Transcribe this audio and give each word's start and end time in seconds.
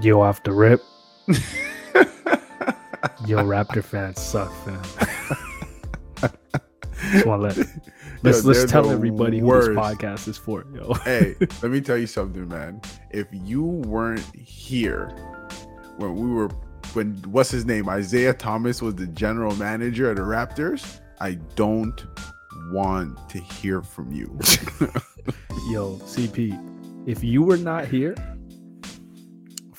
Yo, 0.00 0.20
off 0.20 0.42
the 0.44 0.52
rip. 0.52 0.82
Yo, 3.26 3.38
Raptor 3.44 3.82
fans 3.82 4.20
suck, 4.20 4.52
fam. 4.64 4.80
Just 7.12 7.26
want 7.26 7.42
to 7.42 7.48
let 7.48 7.56
let's 8.22 8.44
Yo, 8.44 8.48
let's 8.48 8.70
tell 8.70 8.90
everybody 8.90 9.42
worst. 9.42 9.68
who 9.68 9.74
this 9.74 9.82
podcast 9.82 10.28
is 10.28 10.38
for. 10.38 10.64
Yo, 10.72 10.94
hey, 11.04 11.34
let 11.62 11.72
me 11.72 11.80
tell 11.80 11.96
you 11.96 12.06
something, 12.06 12.48
man. 12.48 12.80
If 13.10 13.26
you 13.32 13.64
weren't 13.64 14.24
here 14.36 15.08
when 15.96 16.14
we 16.14 16.28
were 16.28 16.48
when 16.92 17.14
what's 17.26 17.50
his 17.50 17.66
name? 17.66 17.88
Isiah 17.88 18.34
Thomas 18.34 18.80
was 18.80 18.94
the 18.94 19.06
general 19.08 19.54
manager 19.56 20.10
at 20.10 20.16
the 20.16 20.22
Raptors, 20.22 21.00
I 21.20 21.34
don't 21.56 22.00
want 22.72 23.28
to 23.30 23.38
hear 23.38 23.82
from 23.82 24.12
you. 24.12 24.26
yo, 25.70 25.96
CP, 26.04 27.08
if 27.08 27.24
you 27.24 27.42
were 27.42 27.56
not 27.56 27.86
here 27.86 28.14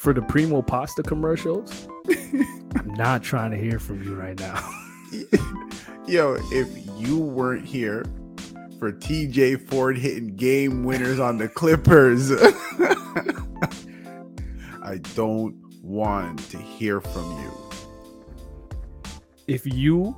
for 0.01 0.13
the 0.13 0.21
Primo 0.23 0.63
Pasta 0.63 1.03
commercials, 1.03 1.87
I'm 2.09 2.93
not 2.95 3.21
trying 3.21 3.51
to 3.51 3.57
hear 3.57 3.77
from 3.77 4.01
you 4.01 4.15
right 4.15 4.37
now. 4.39 4.59
Yo, 6.07 6.37
if 6.51 6.67
you 6.99 7.19
weren't 7.19 7.67
here 7.67 8.03
for 8.79 8.91
TJ 8.91 9.69
Ford 9.69 9.99
hitting 9.99 10.35
game 10.35 10.83
winners 10.83 11.19
on 11.19 11.37
the 11.37 11.47
Clippers, 11.47 12.31
I 14.81 14.97
don't 15.13 15.55
want 15.83 16.39
to 16.49 16.57
hear 16.57 16.99
from 16.99 17.39
you. 17.39 17.51
If 19.45 19.67
you 19.67 20.17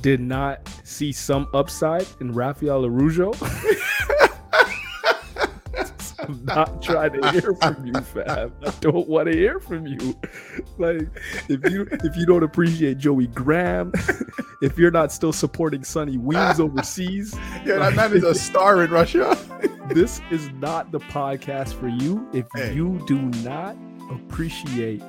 did 0.00 0.20
not 0.20 0.66
see 0.84 1.12
some 1.12 1.48
upside 1.52 2.06
in 2.22 2.32
Rafael 2.32 2.86
Araujo, 2.86 3.34
I'm 6.28 6.44
not 6.44 6.82
trying 6.82 7.20
to 7.20 7.30
hear 7.32 7.54
from 7.54 7.86
you, 7.86 7.92
fam. 7.94 8.52
I 8.64 8.70
don't 8.80 9.08
want 9.08 9.26
to 9.26 9.32
hear 9.32 9.58
from 9.60 9.86
you. 9.86 10.18
Like, 10.78 11.08
if 11.48 11.70
you 11.70 11.86
if 12.04 12.16
you 12.16 12.26
don't 12.26 12.42
appreciate 12.42 12.98
Joey 12.98 13.26
Graham, 13.28 13.92
if 14.62 14.78
you're 14.78 14.90
not 14.90 15.12
still 15.12 15.32
supporting 15.32 15.84
Sonny 15.84 16.18
Weems 16.18 16.60
overseas, 16.60 17.34
Yeah, 17.64 17.78
that 17.78 17.94
man 17.94 18.12
is 18.14 18.24
a 18.24 18.34
star 18.34 18.82
in 18.82 18.90
Russia. 18.90 19.36
this 19.88 20.20
is 20.30 20.48
not 20.60 20.92
the 20.92 21.00
podcast 21.00 21.74
for 21.74 21.88
you 21.88 22.28
if 22.32 22.46
Hey. 22.54 22.74
you 22.74 23.02
do 23.06 23.18
not 23.42 23.76
appreciate 24.10 25.02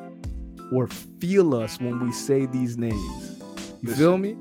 or 0.72 0.88
feel 1.20 1.56
us 1.56 1.80
when 1.80 2.00
we 2.04 2.12
say 2.12 2.46
these 2.46 2.78
names. 2.78 3.40
You 3.82 3.90
Listen. 3.90 3.98
feel 3.98 4.18
me? 4.18 4.38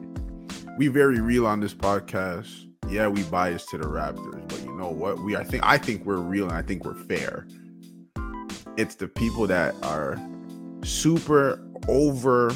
we 0.78 0.88
very 0.88 1.20
real 1.20 1.46
on 1.46 1.60
this 1.60 1.72
podcast. 1.74 2.66
Yeah, 2.90 3.08
we 3.08 3.22
bias 3.24 3.64
to 3.66 3.78
the 3.78 3.84
Raptors, 3.86 4.46
but 4.48 4.65
know 4.76 4.90
what? 4.90 5.18
We 5.18 5.36
I 5.36 5.44
think 5.44 5.64
I 5.64 5.78
think 5.78 6.04
we're 6.04 6.16
real 6.16 6.48
and 6.48 6.56
I 6.56 6.62
think 6.62 6.84
we're 6.84 6.94
fair. 6.94 7.46
It's 8.76 8.94
the 8.94 9.08
people 9.08 9.46
that 9.46 9.74
are 9.82 10.18
super 10.82 11.60
over 11.88 12.52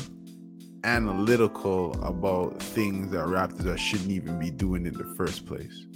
analytical 0.84 1.92
about 2.02 2.62
things 2.62 3.10
that 3.12 3.26
Raptors 3.26 3.78
shouldn't 3.78 4.10
even 4.10 4.38
be 4.38 4.50
doing 4.50 4.86
in 4.86 4.94
the 4.94 5.04
first 5.16 5.46
place. 5.46 5.86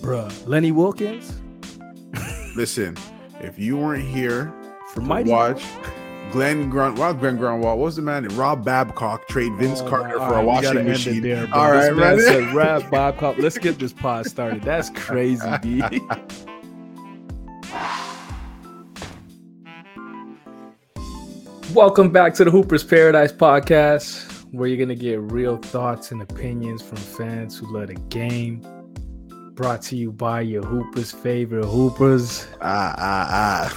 Bruh. 0.00 0.46
Lenny 0.46 0.72
Wilkens 0.72 1.32
Listen, 2.56 2.96
if 3.40 3.58
you 3.58 3.76
weren't 3.76 4.04
here 4.04 4.52
for 4.94 5.02
my 5.02 5.22
watch 5.22 5.62
Glenn 6.32 6.68
Grunt, 6.68 6.98
well, 6.98 7.14
Glen 7.14 7.36
Grunwald, 7.36 7.62
what 7.78 7.78
was 7.78 7.96
the 7.96 8.02
man? 8.02 8.24
Rob 8.36 8.64
Babcock 8.64 9.26
trade 9.28 9.54
Vince 9.54 9.80
Oh, 9.80 9.88
Carter 9.88 10.14
for 10.18 10.18
right, 10.18 10.42
a 10.42 10.46
washing 10.46 10.84
machine. 10.84 11.22
there. 11.22 11.48
All 11.52 11.70
right, 11.70 11.94
man 11.94 12.16
man. 12.16 12.20
said 12.20 12.54
rap 12.54 12.90
Bob 12.90 13.38
Let's 13.38 13.58
get 13.58 13.78
this 13.78 13.92
pod 13.92 14.26
started. 14.26 14.62
That's 14.62 14.90
crazy, 14.90 15.48
B. 15.62 15.82
Welcome 21.72 22.10
back 22.10 22.34
to 22.34 22.44
the 22.44 22.50
Hoopers 22.50 22.84
Paradise 22.84 23.32
podcast, 23.32 24.44
where 24.52 24.68
you're 24.68 24.78
gonna 24.78 24.94
get 24.94 25.20
real 25.20 25.56
thoughts 25.56 26.10
and 26.12 26.22
opinions 26.22 26.82
from 26.82 26.96
fans 26.96 27.58
who 27.58 27.72
love 27.72 27.88
the 27.88 27.94
game. 27.94 28.62
Brought 29.54 29.82
to 29.82 29.96
you 29.96 30.12
by 30.12 30.42
your 30.42 30.62
Hoopers' 30.62 31.12
favorite 31.12 31.64
Hoopers. 31.66 32.46
ah, 32.60 32.94
ah, 32.98 33.74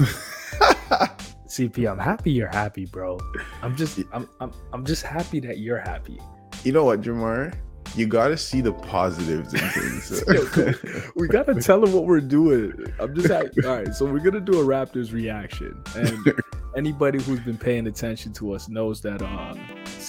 ah. 0.91 1.15
CP, 1.49 1.91
I'm 1.91 1.97
happy 1.97 2.31
you're 2.31 2.47
happy, 2.47 2.85
bro. 2.85 3.19
I'm 3.61 3.75
just, 3.75 3.99
I'm, 4.13 4.29
I'm, 4.39 4.51
I'm 4.71 4.85
just 4.85 5.03
happy 5.03 5.39
that 5.41 5.57
you're 5.57 5.79
happy. 5.79 6.19
You 6.63 6.71
know 6.71 6.85
what, 6.85 7.01
Jamar? 7.01 7.55
You 7.95 8.05
gotta 8.05 8.37
see 8.37 8.61
the 8.61 8.71
positives 8.71 9.53
in 9.53 9.59
things. 9.59 10.23
Yo, 10.27 10.73
we 11.15 11.27
gotta 11.27 11.55
tell 11.61 11.81
them 11.81 11.91
what 11.93 12.05
we're 12.05 12.21
doing. 12.21 12.93
I'm 12.99 13.15
just 13.15 13.31
all 13.31 13.43
right. 13.65 13.93
So 13.95 14.05
we're 14.05 14.19
gonna 14.19 14.39
do 14.39 14.59
a 14.59 14.63
Raptors 14.63 15.11
reaction, 15.11 15.81
and 15.95 16.17
anybody 16.77 17.21
who's 17.23 17.39
been 17.39 17.57
paying 17.57 17.87
attention 17.87 18.31
to 18.33 18.53
us 18.53 18.69
knows 18.69 19.01
that 19.01 19.21
uh, 19.23 19.55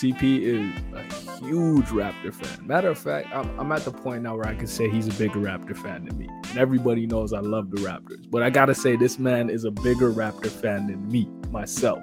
CP 0.00 0.41
is 0.41 0.72
a 0.94 1.44
huge 1.44 1.84
Raptor 1.88 2.33
fan. 2.33 2.66
Matter 2.66 2.88
of 2.88 2.99
fact, 2.99 3.28
I'm, 3.34 3.61
I'm 3.61 3.71
at 3.71 3.84
the 3.84 3.91
point 3.91 4.22
now 4.22 4.34
where 4.34 4.47
I 4.47 4.55
can 4.55 4.66
say 4.66 4.88
he's 4.88 5.06
a 5.06 5.19
bigger 5.19 5.41
Raptor 5.41 5.77
fan 5.77 6.06
than 6.06 6.16
me, 6.16 6.27
and 6.49 6.56
everybody 6.56 7.06
knows 7.06 7.34
I 7.34 7.41
love 7.41 7.71
the 7.71 7.77
Raptors. 7.83 8.25
But 8.31 8.43
I 8.43 8.49
gotta 8.49 8.75
say, 8.75 8.97
this 8.97 9.19
man 9.19 9.50
is 9.50 9.65
a 9.65 9.71
bigger 9.71 10.10
Raptor 10.10 10.49
fan 10.49 10.87
than 10.87 11.06
me 11.06 11.28
myself. 11.50 12.03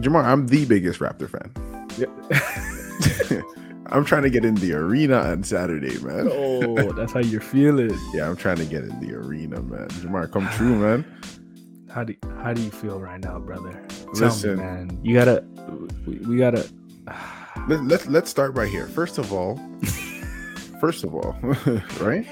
Jamar, 0.00 0.24
I'm 0.24 0.48
the 0.48 0.64
biggest 0.64 0.98
Raptor 0.98 1.30
fan. 1.30 1.52
Yeah. 1.96 3.42
I'm 3.92 4.04
trying 4.04 4.24
to 4.24 4.30
get 4.30 4.44
in 4.44 4.56
the 4.56 4.72
arena 4.72 5.18
on 5.18 5.44
Saturday, 5.44 5.96
man. 6.00 6.28
oh, 6.32 6.90
that's 6.94 7.12
how 7.12 7.20
you're 7.20 7.40
feeling. 7.40 7.96
Yeah, 8.12 8.28
I'm 8.28 8.36
trying 8.36 8.56
to 8.56 8.64
get 8.64 8.82
in 8.82 8.98
the 8.98 9.14
arena, 9.14 9.62
man. 9.62 9.86
Jamar, 9.90 10.28
come 10.32 10.48
true, 10.48 10.74
man. 10.80 11.04
How 11.88 12.02
do 12.02 12.12
how 12.42 12.52
do 12.52 12.60
you 12.60 12.72
feel 12.72 12.98
right 12.98 13.22
now, 13.22 13.38
brother? 13.38 13.86
Listen. 14.14 14.56
me, 14.56 14.64
man. 14.64 15.00
You 15.04 15.14
gotta, 15.14 15.44
we, 16.04 16.16
we 16.16 16.38
gotta. 16.38 16.68
Let, 17.68 17.84
let, 17.84 18.06
let's 18.06 18.30
start 18.30 18.54
right 18.54 18.70
here. 18.70 18.86
First 18.86 19.18
of 19.18 19.32
all, 19.32 19.60
first 20.80 21.02
of 21.02 21.12
all, 21.14 21.36
right? 22.00 22.24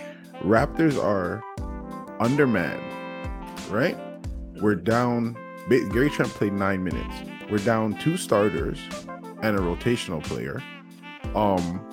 Raptors 0.45 0.97
are 1.03 1.43
undermanned, 2.21 2.81
right? 3.69 3.99
We're 4.61 4.77
down. 4.77 5.37
Gary 5.69 6.09
Trent 6.09 6.31
played 6.31 6.53
nine 6.53 6.85
minutes. 6.85 7.15
We're 7.51 7.59
down 7.59 7.99
two 7.99 8.17
starters 8.17 8.79
and 9.43 9.57
a 9.57 9.61
rotational 9.61 10.23
player. 10.23 10.63
Um, 11.35 11.85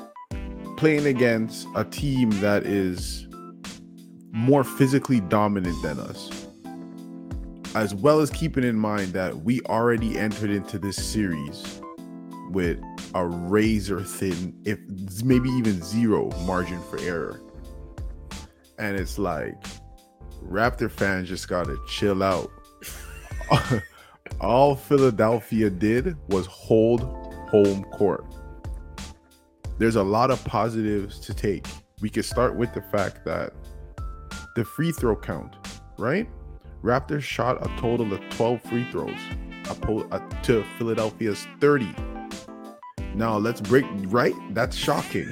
playing 0.78 1.08
against 1.08 1.68
a 1.76 1.84
team 1.84 2.30
that 2.42 2.68
is 2.68 3.28
more 4.32 4.64
physically 4.64 5.20
dominant 5.20 5.82
than 5.82 6.00
us, 6.00 6.48
as 7.74 7.96
well 7.96 8.20
as 8.20 8.30
keeping 8.30 8.64
in 8.64 8.76
mind 8.76 9.14
that 9.14 9.38
we 9.38 9.62
already 9.62 10.20
entered 10.20 10.52
into 10.52 10.78
this 10.78 10.96
series 10.96 11.82
with 12.52 12.80
a 13.14 13.26
razor 13.26 14.02
thin, 14.02 14.56
if 14.66 14.80
maybe 15.24 15.50
even 15.50 15.82
zero 15.82 16.30
margin 16.46 16.82
for 16.90 17.00
error. 17.00 17.42
And 18.78 18.98
it's 18.98 19.18
like 19.18 19.56
Raptor 20.44 20.90
fans 20.90 21.30
just 21.30 21.48
gotta 21.48 21.78
chill 21.88 22.24
out. 22.24 22.52
All 24.42 24.76
Philadelphia 24.76 25.70
did 25.70 26.16
was 26.30 26.48
hold 26.48 27.02
home 27.50 27.84
court. 27.86 28.26
There's 29.78 29.96
a 29.96 30.04
lot 30.04 30.32
of 30.32 30.44
positives 30.46 31.20
to 31.22 31.34
take. 31.34 31.66
We 32.02 32.10
could 32.10 32.26
start 32.26 32.56
with 32.56 32.74
the 32.74 32.82
fact 32.82 33.26
that 33.26 33.54
the 34.56 34.66
free 34.66 34.92
throw 34.92 35.16
count, 35.16 35.56
right? 35.98 36.28
Raptors 36.84 37.22
shot 37.22 37.64
a 37.66 37.80
total 37.80 38.12
of 38.14 38.20
12 38.32 38.62
free 38.64 38.86
throws 38.92 39.20
uh, 39.70 40.20
to 40.44 40.64
Philadelphia's 40.78 41.48
30. 41.60 41.94
Now 43.16 43.38
let's 43.38 43.62
break 43.62 43.86
right. 44.06 44.34
That's 44.52 44.76
shocking. 44.76 45.28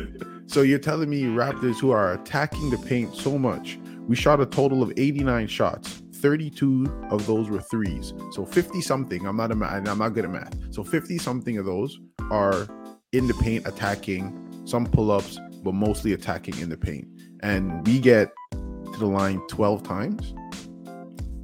so 0.46 0.62
you're 0.62 0.78
telling 0.78 1.10
me 1.10 1.22
Raptors 1.24 1.78
who 1.78 1.90
are 1.90 2.12
attacking 2.12 2.70
the 2.70 2.78
paint 2.78 3.14
so 3.14 3.38
much, 3.38 3.78
we 4.06 4.16
shot 4.16 4.40
a 4.40 4.46
total 4.46 4.82
of 4.82 4.92
89 4.96 5.46
shots. 5.48 6.02
32 6.12 7.08
of 7.10 7.26
those 7.26 7.50
were 7.50 7.60
threes. 7.60 8.14
So 8.30 8.44
50 8.44 8.80
something. 8.80 9.26
I'm 9.26 9.36
not 9.36 9.50
a 9.50 9.56
ma- 9.56 9.66
I'm 9.66 9.98
not 9.98 10.10
good 10.10 10.24
at 10.24 10.30
math. 10.30 10.54
So 10.72 10.84
50 10.84 11.18
something 11.18 11.58
of 11.58 11.64
those 11.64 11.98
are 12.30 12.68
in 13.12 13.26
the 13.26 13.34
paint 13.34 13.66
attacking, 13.66 14.64
some 14.64 14.86
pull-ups, 14.86 15.38
but 15.62 15.74
mostly 15.74 16.12
attacking 16.12 16.58
in 16.58 16.68
the 16.68 16.76
paint. 16.76 17.08
And 17.40 17.84
we 17.86 17.98
get 17.98 18.32
to 18.52 18.98
the 18.98 19.06
line 19.06 19.40
12 19.48 19.82
times. 19.82 20.34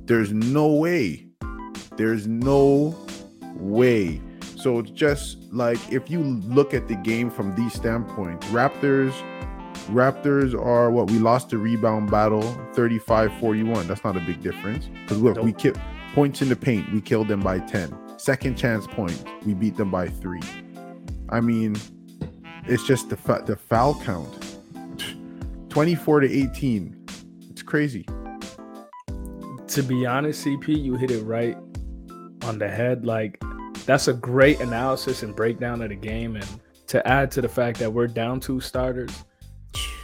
There's 0.04 0.32
no 0.32 0.68
way. 0.68 1.26
There's 1.96 2.26
no 2.26 2.96
way. 3.56 4.22
So 4.58 4.80
it's 4.80 4.90
just 4.90 5.38
like 5.52 5.78
if 5.92 6.10
you 6.10 6.20
look 6.20 6.74
at 6.74 6.88
the 6.88 6.96
game 6.96 7.30
from 7.30 7.54
these 7.54 7.72
standpoints, 7.72 8.44
Raptors 8.48 9.14
Raptors 9.86 10.52
are 10.54 10.90
what 10.90 11.08
we 11.10 11.18
lost 11.18 11.50
the 11.50 11.58
rebound 11.58 12.10
battle 12.10 12.42
35-41. 12.74 13.86
That's 13.86 14.02
not 14.02 14.16
a 14.16 14.20
big 14.20 14.42
difference. 14.42 14.86
Because 14.86 15.18
look, 15.18 15.40
we 15.40 15.52
kept 15.52 15.78
points 16.12 16.42
in 16.42 16.48
the 16.48 16.56
paint, 16.56 16.92
we 16.92 17.00
killed 17.00 17.28
them 17.28 17.40
by 17.40 17.60
10. 17.60 17.96
Second 18.18 18.58
chance 18.58 18.86
points, 18.86 19.24
we 19.46 19.54
beat 19.54 19.76
them 19.76 19.90
by 19.90 20.08
three. 20.08 20.42
I 21.30 21.40
mean, 21.40 21.76
it's 22.64 22.84
just 22.84 23.08
the 23.08 23.16
fa- 23.16 23.44
the 23.46 23.56
foul 23.56 23.94
count. 24.02 24.58
24 25.68 26.20
to 26.20 26.30
18. 26.30 27.06
It's 27.50 27.62
crazy. 27.62 28.04
To 29.68 29.82
be 29.82 30.04
honest, 30.04 30.44
CP, 30.44 30.82
you 30.82 30.96
hit 30.96 31.12
it 31.12 31.22
right 31.22 31.56
on 32.42 32.58
the 32.58 32.68
head. 32.68 33.06
Like 33.06 33.40
that's 33.88 34.06
a 34.06 34.12
great 34.12 34.60
analysis 34.60 35.22
and 35.22 35.34
breakdown 35.34 35.80
of 35.80 35.88
the 35.88 35.94
game. 35.94 36.36
And 36.36 36.46
to 36.88 37.08
add 37.08 37.30
to 37.30 37.40
the 37.40 37.48
fact 37.48 37.78
that 37.78 37.90
we're 37.90 38.06
down 38.06 38.38
two 38.38 38.60
starters, 38.60 39.24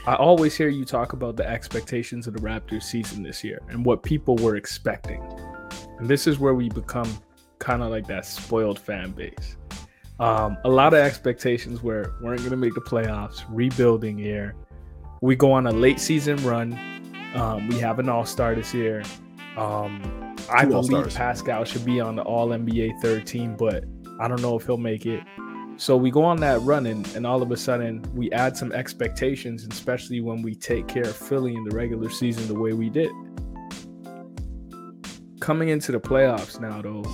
I 0.06 0.14
always 0.14 0.56
hear 0.56 0.70
you 0.70 0.86
talk 0.86 1.12
about 1.12 1.36
the 1.36 1.46
expectations 1.46 2.26
of 2.26 2.32
the 2.32 2.40
Raptors 2.40 2.84
season 2.84 3.22
this 3.22 3.44
year 3.44 3.60
and 3.68 3.84
what 3.84 4.02
people 4.02 4.36
were 4.36 4.56
expecting. 4.56 5.22
And 5.98 6.08
this 6.08 6.26
is 6.26 6.38
where 6.38 6.54
we 6.54 6.70
become 6.70 7.14
kind 7.58 7.82
of 7.82 7.90
like 7.90 8.06
that 8.06 8.24
spoiled 8.24 8.78
fan 8.78 9.10
base. 9.10 9.58
Um, 10.18 10.56
a 10.64 10.70
lot 10.70 10.94
of 10.94 11.00
expectations 11.00 11.82
where 11.82 12.14
weren't 12.22 12.38
going 12.38 12.52
to 12.52 12.56
make 12.56 12.72
the 12.72 12.80
playoffs, 12.80 13.44
rebuilding 13.50 14.18
year. 14.18 14.54
We 15.20 15.36
go 15.36 15.52
on 15.52 15.66
a 15.66 15.72
late 15.72 16.00
season 16.00 16.36
run. 16.38 16.72
Um, 17.34 17.68
we 17.68 17.80
have 17.80 17.98
an 17.98 18.08
all 18.08 18.24
star 18.24 18.54
this 18.54 18.72
year. 18.72 19.02
Um, 19.58 20.23
I 20.50 20.64
believe 20.64 20.94
All-Stars. 20.94 21.14
Pascal 21.14 21.64
should 21.64 21.84
be 21.84 22.00
on 22.00 22.16
the 22.16 22.22
All 22.22 22.48
NBA 22.48 23.00
third 23.00 23.26
team, 23.26 23.56
but 23.56 23.84
I 24.20 24.28
don't 24.28 24.42
know 24.42 24.56
if 24.56 24.66
he'll 24.66 24.76
make 24.76 25.06
it. 25.06 25.22
So 25.76 25.96
we 25.96 26.10
go 26.10 26.22
on 26.22 26.38
that 26.38 26.60
run, 26.62 26.86
and, 26.86 27.06
and 27.16 27.26
all 27.26 27.42
of 27.42 27.50
a 27.50 27.56
sudden 27.56 28.04
we 28.14 28.30
add 28.32 28.56
some 28.56 28.72
expectations, 28.72 29.66
especially 29.70 30.20
when 30.20 30.42
we 30.42 30.54
take 30.54 30.86
care 30.86 31.02
of 31.02 31.16
Philly 31.16 31.54
in 31.54 31.64
the 31.64 31.74
regular 31.74 32.08
season 32.10 32.46
the 32.46 32.58
way 32.58 32.72
we 32.72 32.90
did. 32.90 33.10
Coming 35.40 35.70
into 35.70 35.92
the 35.92 36.00
playoffs 36.00 36.60
now, 36.60 36.80
though, 36.80 37.04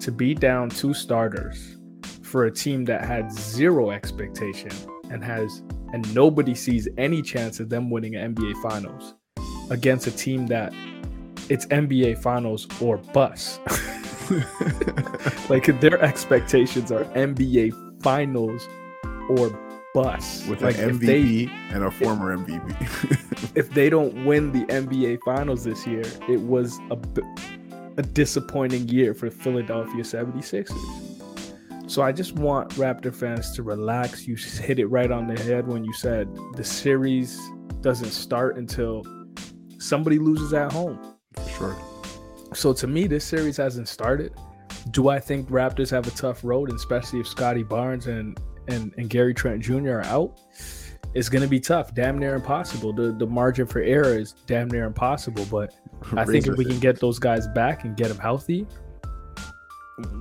to 0.00 0.12
be 0.12 0.34
down 0.34 0.68
two 0.68 0.92
starters 0.92 1.78
for 2.22 2.44
a 2.44 2.50
team 2.50 2.84
that 2.84 3.04
had 3.04 3.32
zero 3.32 3.90
expectation 3.90 4.70
and 5.10 5.24
has 5.24 5.62
and 5.92 6.14
nobody 6.14 6.54
sees 6.54 6.88
any 6.98 7.20
chance 7.20 7.58
of 7.58 7.68
them 7.68 7.90
winning 7.90 8.14
an 8.14 8.34
NBA 8.34 8.62
Finals 8.62 9.14
against 9.70 10.06
a 10.06 10.12
team 10.12 10.46
that 10.46 10.72
it's 11.50 11.66
NBA 11.66 12.22
Finals 12.22 12.66
or 12.80 12.96
bust. 12.96 13.60
like 15.50 15.66
their 15.80 16.00
expectations 16.00 16.92
are 16.92 17.04
NBA 17.06 18.02
Finals 18.02 18.68
or 19.28 19.50
bust. 19.92 20.48
With 20.48 20.62
like 20.62 20.78
an 20.78 20.98
MVP 20.98 21.06
they, 21.06 21.74
and 21.74 21.84
a 21.84 21.90
former 21.90 22.32
if, 22.32 22.40
MVP. 22.40 23.52
if 23.56 23.70
they 23.70 23.90
don't 23.90 24.24
win 24.24 24.52
the 24.52 24.64
NBA 24.66 25.18
Finals 25.24 25.64
this 25.64 25.86
year, 25.86 26.04
it 26.28 26.40
was 26.40 26.78
a, 26.90 26.98
a 27.96 28.02
disappointing 28.02 28.88
year 28.88 29.12
for 29.12 29.28
the 29.28 29.34
Philadelphia 29.34 30.02
76ers. 30.02 31.10
So 31.90 32.02
I 32.02 32.12
just 32.12 32.36
want 32.36 32.70
Raptor 32.74 33.12
fans 33.12 33.50
to 33.56 33.64
relax. 33.64 34.24
You 34.28 34.36
hit 34.36 34.78
it 34.78 34.86
right 34.86 35.10
on 35.10 35.26
the 35.26 35.42
head 35.42 35.66
when 35.66 35.84
you 35.84 35.92
said 35.94 36.28
the 36.54 36.62
series 36.62 37.40
doesn't 37.80 38.12
start 38.12 38.56
until 38.56 39.04
somebody 39.80 40.20
loses 40.20 40.52
at 40.52 40.70
home. 40.70 41.09
For 41.34 41.48
sure. 41.48 41.76
So 42.54 42.72
to 42.72 42.86
me, 42.86 43.06
this 43.06 43.24
series 43.24 43.56
hasn't 43.56 43.88
started. 43.88 44.32
Do 44.90 45.08
I 45.08 45.20
think 45.20 45.48
Raptors 45.50 45.90
have 45.90 46.06
a 46.06 46.10
tough 46.10 46.42
road, 46.42 46.72
especially 46.72 47.20
if 47.20 47.28
Scottie 47.28 47.62
Barnes 47.62 48.06
and 48.06 48.38
and, 48.68 48.92
and 48.98 49.08
Gary 49.08 49.34
Trent 49.34 49.62
Jr. 49.62 49.98
are 49.98 50.04
out? 50.04 50.40
It's 51.12 51.28
going 51.28 51.42
to 51.42 51.48
be 51.48 51.58
tough, 51.58 51.92
damn 51.94 52.18
near 52.18 52.34
impossible. 52.34 52.92
The 52.92 53.12
the 53.12 53.26
margin 53.26 53.66
for 53.66 53.80
error 53.80 54.18
is 54.18 54.32
damn 54.46 54.68
near 54.68 54.84
impossible. 54.84 55.44
But 55.50 55.74
I 56.16 56.24
think 56.24 56.46
if 56.46 56.56
we 56.56 56.64
can 56.64 56.78
get 56.78 57.00
those 57.00 57.18
guys 57.18 57.46
back 57.48 57.84
and 57.84 57.96
get 57.96 58.08
them 58.08 58.18
healthy, 58.18 58.66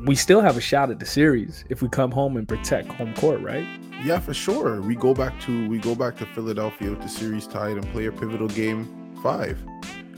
we 0.06 0.16
still 0.16 0.42
have 0.42 0.58
a 0.58 0.62
shot 0.62 0.90
at 0.90 1.00
the 1.00 1.06
series 1.06 1.66
if 1.70 1.82
we 1.82 1.90
come 1.90 2.12
home 2.12 2.38
and 2.38 2.48
protect 2.48 2.88
home 2.90 3.14
court, 3.16 3.42
right? 3.42 3.66
Yeah, 4.04 4.20
for 4.20 4.34
sure. 4.34 4.82
We 4.82 4.96
go 4.96 5.14
back 5.14 5.40
to 5.42 5.70
we 5.70 5.78
go 5.80 5.96
back 5.96 6.18
to 6.18 6.26
Philadelphia 6.28 6.90
with 6.90 7.02
the 7.02 7.10
series 7.10 7.48
tied 7.48 7.78
and 7.78 7.86
play 7.88 8.06
a 8.06 8.12
pivotal 8.12 8.48
game 8.48 9.16
five. 9.22 9.60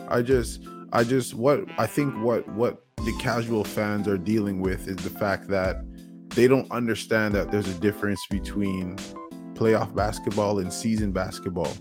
I 0.08 0.22
just 0.22 0.68
I 0.94 1.04
just 1.04 1.34
what 1.34 1.66
I 1.78 1.88
think 1.88 2.14
what 2.24 2.48
what 2.50 2.84
the 2.98 3.16
casual 3.20 3.64
fans 3.64 4.08
are 4.08 4.18
dealing 4.18 4.62
with 4.62 4.88
is 4.88 4.98
the 4.98 5.10
fact 5.10 5.48
that 5.48 5.78
they 6.30 6.48
don't 6.48 6.70
understand 6.72 7.34
that 7.36 7.52
there's 7.52 7.68
a 7.68 7.80
difference 7.80 8.22
between 8.30 8.98
playoff 9.54 9.94
basketball 9.96 10.60
and 10.60 10.72
season 10.72 11.12
basketball. 11.12 11.74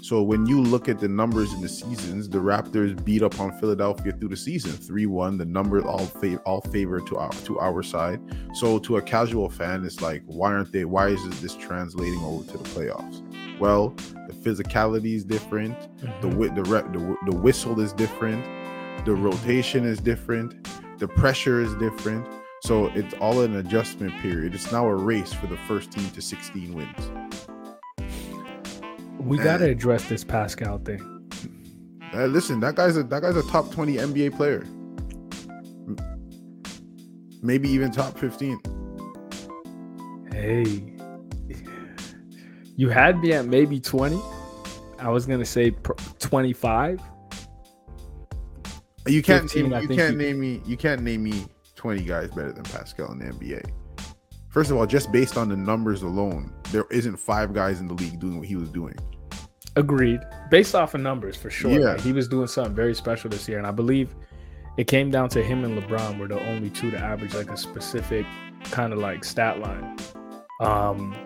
So 0.00 0.22
when 0.22 0.46
you 0.46 0.62
look 0.62 0.88
at 0.88 1.00
the 1.00 1.08
numbers 1.08 1.52
in 1.52 1.60
the 1.60 1.68
seasons, 1.68 2.28
the 2.28 2.38
Raptors 2.38 3.04
beat 3.04 3.22
up 3.22 3.38
on 3.40 3.58
Philadelphia 3.58 4.12
through 4.12 4.28
the 4.28 4.36
season, 4.36 4.72
three 4.72 5.06
one. 5.06 5.38
The 5.38 5.44
numbers 5.44 5.84
all 5.84 6.06
fa- 6.06 6.40
all 6.46 6.60
favor 6.60 7.00
to 7.00 7.16
our 7.16 7.32
to 7.32 7.58
our 7.58 7.82
side. 7.82 8.20
So 8.54 8.78
to 8.80 8.98
a 8.98 9.02
casual 9.02 9.50
fan, 9.50 9.84
it's 9.84 10.00
like, 10.00 10.22
why 10.26 10.52
aren't 10.52 10.72
they? 10.72 10.84
Why 10.84 11.08
is 11.08 11.40
this 11.40 11.56
translating 11.56 12.20
over 12.20 12.44
to 12.52 12.58
the 12.58 12.64
playoffs? 12.64 13.22
Well, 13.58 13.94
physicality 14.48 15.14
is 15.14 15.24
different. 15.24 15.78
Mm-hmm. 15.78 16.28
The 16.28 16.48
the, 16.50 16.62
the 16.62 17.16
the 17.30 17.36
whistle 17.36 17.80
is 17.80 17.92
different. 17.92 18.44
The 19.04 19.14
rotation 19.14 19.84
is 19.84 20.00
different. 20.00 20.68
The 20.98 21.08
pressure 21.08 21.60
is 21.60 21.74
different. 21.76 22.26
So 22.64 22.86
it's 22.88 23.14
all 23.14 23.42
an 23.42 23.56
adjustment 23.56 24.12
period. 24.20 24.54
It's 24.54 24.72
now 24.72 24.86
a 24.86 24.94
race 24.94 25.32
for 25.32 25.46
the 25.46 25.56
first 25.68 25.92
team 25.92 26.10
to 26.10 26.20
16 26.20 26.74
wins. 26.74 27.10
We 29.20 29.38
got 29.38 29.58
to 29.58 29.66
address 29.70 30.08
this 30.08 30.24
Pascal 30.24 30.78
thing. 30.78 31.00
Uh, 32.14 32.26
listen, 32.26 32.58
that 32.60 32.74
guy's 32.74 32.96
a 32.96 33.02
that 33.04 33.22
guy's 33.22 33.36
a 33.36 33.42
top 33.44 33.70
20 33.70 33.94
NBA 33.94 34.36
player. 34.36 34.66
Maybe 37.42 37.68
even 37.68 37.92
top 37.92 38.18
15. 38.18 38.60
Hey, 40.32 40.98
you 42.78 42.88
had 42.88 43.20
me 43.20 43.32
at 43.32 43.46
maybe 43.46 43.80
20. 43.80 44.20
I 44.98 45.10
was 45.10 45.26
gonna 45.26 45.44
say 45.44 45.70
25. 46.18 47.00
You 49.06 49.22
can't 49.22 49.42
15, 49.50 49.70
name, 49.70 49.82
you 49.82 49.88
can't 49.96 50.12
you... 50.12 50.18
name 50.18 50.40
me 50.40 50.60
you 50.66 50.76
can't 50.76 51.02
name 51.02 51.22
me 51.22 51.46
20 51.76 52.02
guys 52.02 52.30
better 52.30 52.52
than 52.52 52.64
Pascal 52.64 53.12
in 53.12 53.18
the 53.18 53.26
NBA. 53.26 53.70
First 54.50 54.70
of 54.70 54.76
all, 54.76 54.86
just 54.86 55.12
based 55.12 55.36
on 55.36 55.48
the 55.48 55.56
numbers 55.56 56.02
alone, 56.02 56.52
there 56.70 56.86
isn't 56.90 57.16
five 57.16 57.52
guys 57.52 57.80
in 57.80 57.86
the 57.86 57.94
league 57.94 58.18
doing 58.18 58.38
what 58.38 58.48
he 58.48 58.56
was 58.56 58.70
doing. 58.70 58.96
Agreed. 59.76 60.20
Based 60.50 60.74
off 60.74 60.94
of 60.94 61.00
numbers, 61.00 61.36
for 61.36 61.50
sure. 61.50 61.78
Yeah. 61.78 62.00
He 62.00 62.12
was 62.12 62.26
doing 62.26 62.48
something 62.48 62.74
very 62.74 62.94
special 62.94 63.30
this 63.30 63.48
year, 63.48 63.58
and 63.58 63.66
I 63.66 63.70
believe 63.70 64.14
it 64.78 64.86
came 64.86 65.10
down 65.10 65.28
to 65.30 65.42
him 65.42 65.64
and 65.64 65.80
LeBron 65.80 66.18
were 66.18 66.28
the 66.28 66.40
only 66.48 66.70
two 66.70 66.90
to 66.92 66.98
average 66.98 67.34
like 67.34 67.50
a 67.50 67.56
specific 67.56 68.24
kind 68.70 68.92
of 68.92 69.00
like 69.00 69.24
stat 69.24 69.58
line. 69.58 69.96
Um, 70.60 71.16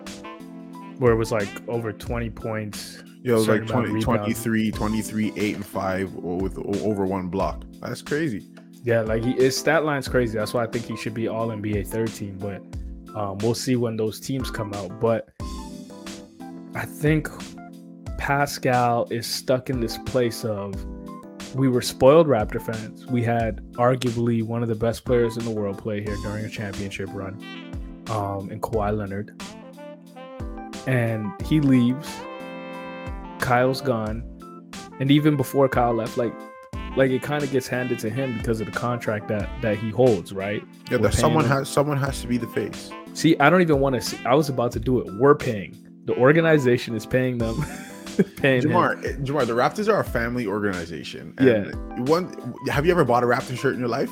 where 0.99 1.13
it 1.13 1.17
was 1.17 1.31
like 1.31 1.49
over 1.67 1.91
20 1.91 2.29
points. 2.29 3.03
Yeah, 3.23 3.33
it 3.33 3.35
was 3.35 3.47
like 3.47 3.65
20, 3.65 4.01
23, 4.01 4.71
23, 4.71 5.33
8 5.35 5.55
and 5.55 5.65
5 5.65 6.13
with 6.15 6.57
over 6.57 7.05
one 7.05 7.29
block. 7.29 7.63
That's 7.81 8.01
crazy. 8.01 8.45
Yeah, 8.83 9.01
like 9.01 9.23
he, 9.23 9.31
his 9.33 9.57
stat 9.57 9.85
line's 9.85 10.07
crazy. 10.07 10.37
That's 10.37 10.53
why 10.53 10.63
I 10.63 10.67
think 10.67 10.85
he 10.85 10.97
should 10.97 11.13
be 11.13 11.29
all 11.29 11.47
NBA 11.47 11.87
13, 11.87 12.37
but 12.37 12.61
um, 13.17 13.37
we'll 13.37 13.55
see 13.55 13.75
when 13.75 13.95
those 13.95 14.19
teams 14.19 14.51
come 14.51 14.73
out. 14.73 14.99
But 14.99 15.29
I 16.75 16.85
think 16.85 17.29
Pascal 18.17 19.07
is 19.09 19.25
stuck 19.25 19.69
in 19.69 19.79
this 19.79 19.97
place 19.99 20.43
of 20.43 20.73
we 21.55 21.69
were 21.69 21.81
spoiled 21.81 22.27
Raptor 22.27 22.61
fans. 22.61 23.05
We 23.05 23.23
had 23.23 23.63
arguably 23.73 24.43
one 24.43 24.63
of 24.63 24.69
the 24.69 24.75
best 24.75 25.05
players 25.05 25.37
in 25.37 25.45
the 25.45 25.51
world 25.51 25.77
play 25.77 26.01
here 26.01 26.15
during 26.23 26.43
a 26.43 26.49
championship 26.49 27.09
run 27.13 27.35
um, 28.09 28.49
in 28.51 28.59
Kawhi 28.59 28.97
Leonard 28.97 29.39
and 30.87 31.31
he 31.45 31.59
leaves. 31.59 32.09
Kyle's 33.39 33.81
gone, 33.81 34.23
and 34.99 35.11
even 35.11 35.35
before 35.35 35.67
Kyle 35.67 35.93
left, 35.93 36.17
like 36.17 36.33
like 36.95 37.11
it 37.11 37.21
kind 37.21 37.43
of 37.43 37.51
gets 37.51 37.67
handed 37.67 37.99
to 37.99 38.09
him 38.09 38.37
because 38.37 38.61
of 38.61 38.71
the 38.71 38.77
contract 38.77 39.27
that 39.27 39.49
that 39.61 39.77
he 39.77 39.89
holds, 39.89 40.31
right? 40.33 40.63
Yeah, 40.89 40.97
that 40.97 41.13
someone 41.13 41.45
him. 41.45 41.51
has 41.51 41.69
someone 41.69 41.97
has 41.97 42.21
to 42.21 42.27
be 42.27 42.37
the 42.37 42.47
face. 42.47 42.91
See, 43.13 43.37
I 43.39 43.49
don't 43.49 43.61
even 43.61 43.79
want 43.79 43.95
to 43.95 44.01
see. 44.01 44.17
I 44.25 44.35
was 44.35 44.49
about 44.49 44.71
to 44.73 44.79
do 44.79 44.99
it. 44.99 45.13
We're 45.15 45.35
paying. 45.35 45.75
The 46.05 46.15
organization 46.15 46.95
is 46.95 47.05
paying 47.05 47.37
them. 47.37 47.65
paying 48.37 48.61
Jamar, 48.61 49.03
him. 49.03 49.05
Eh, 49.05 49.25
Jamar, 49.25 49.45
the 49.45 49.53
Raptors 49.53 49.91
are 49.91 49.99
a 49.99 50.03
family 50.03 50.45
organization. 50.45 51.33
yeah. 51.41 51.71
One, 52.03 52.53
have 52.69 52.85
you 52.85 52.91
ever 52.91 53.05
bought 53.05 53.23
a 53.23 53.27
Raptor 53.27 53.57
shirt 53.57 53.73
in 53.73 53.79
your 53.79 53.89
life? 53.89 54.11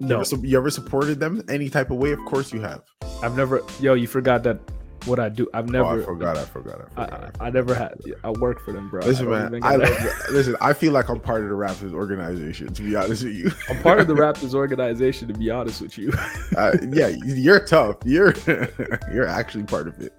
No. 0.00 0.16
You 0.16 0.20
ever, 0.20 0.46
you 0.46 0.58
ever 0.58 0.70
supported 0.70 1.18
them 1.20 1.42
any 1.48 1.68
type 1.68 1.90
of 1.90 1.98
way? 1.98 2.12
Of 2.12 2.20
course 2.24 2.52
you 2.52 2.60
have. 2.60 2.82
I've 3.22 3.36
never. 3.36 3.62
Yo, 3.80 3.94
you 3.94 4.06
forgot 4.06 4.42
that 4.44 4.60
what 5.06 5.20
I 5.20 5.28
do. 5.28 5.48
I've 5.54 5.68
never. 5.68 5.84
Oh, 5.84 6.02
I 6.02 6.04
forgot. 6.04 6.36
I 6.36 6.44
forgot. 6.44 6.80
I 6.80 6.84
forgot. 6.84 6.96
I, 6.96 7.02
I, 7.02 7.26
forgot. 7.26 7.36
I 7.40 7.50
never 7.50 7.74
had. 7.74 8.00
I 8.24 8.30
work 8.30 8.64
for 8.64 8.72
them, 8.72 8.88
bro. 8.88 9.04
Listen, 9.04 9.30
man. 9.30 9.60
I 9.62 9.76
love, 9.76 9.90
listen. 10.30 10.56
I 10.60 10.72
feel 10.72 10.92
like 10.92 11.08
I'm 11.08 11.20
part 11.20 11.42
of 11.42 11.48
the 11.48 11.54
Raptors 11.54 11.92
organization. 11.92 12.72
To 12.72 12.82
be 12.82 12.96
honest 12.96 13.24
with 13.24 13.34
you, 13.34 13.50
I'm 13.68 13.82
part 13.82 14.00
of 14.00 14.06
the 14.06 14.14
Raptors 14.14 14.54
organization. 14.54 15.28
To 15.28 15.34
be 15.34 15.50
honest 15.50 15.80
with 15.80 15.98
you. 15.98 16.12
uh, 16.56 16.76
yeah, 16.90 17.08
you're 17.08 17.64
tough. 17.64 17.96
You're 18.04 18.34
you're 19.12 19.26
actually 19.26 19.64
part 19.64 19.88
of 19.88 20.00
it. 20.00 20.12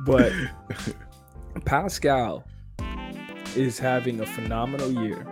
but 0.00 0.32
Pascal 1.64 2.44
is 3.56 3.78
having 3.78 4.20
a 4.20 4.26
phenomenal 4.26 4.90
year, 4.90 5.26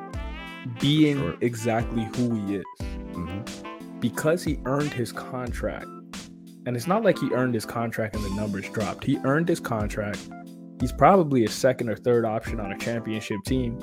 being 0.81 1.19
sure. 1.19 1.37
exactly 1.40 2.05
who 2.17 2.35
he 2.35 2.57
is, 2.57 2.64
mm-hmm. 3.12 4.00
because 4.00 4.43
he 4.43 4.59
earned 4.67 4.93
his 4.93 5.12
contract 5.12 5.87
and 6.67 6.76
it's 6.76 6.87
not 6.87 7.02
like 7.02 7.19
he 7.19 7.31
earned 7.33 7.55
his 7.55 7.64
contract 7.64 8.14
and 8.14 8.25
the 8.25 8.31
numbers 8.31 8.69
dropped. 8.71 9.05
He 9.05 9.19
earned 9.25 9.49
his 9.49 9.61
contract. 9.61 10.29
He's 10.81 10.93
probably 10.93 11.45
a 11.45 11.49
second 11.49 11.88
or 11.88 11.97
third 11.97 12.25
option 12.25 12.61
on 12.61 12.73
a 12.73 12.79
championship 12.79 13.38
team. 13.45 13.79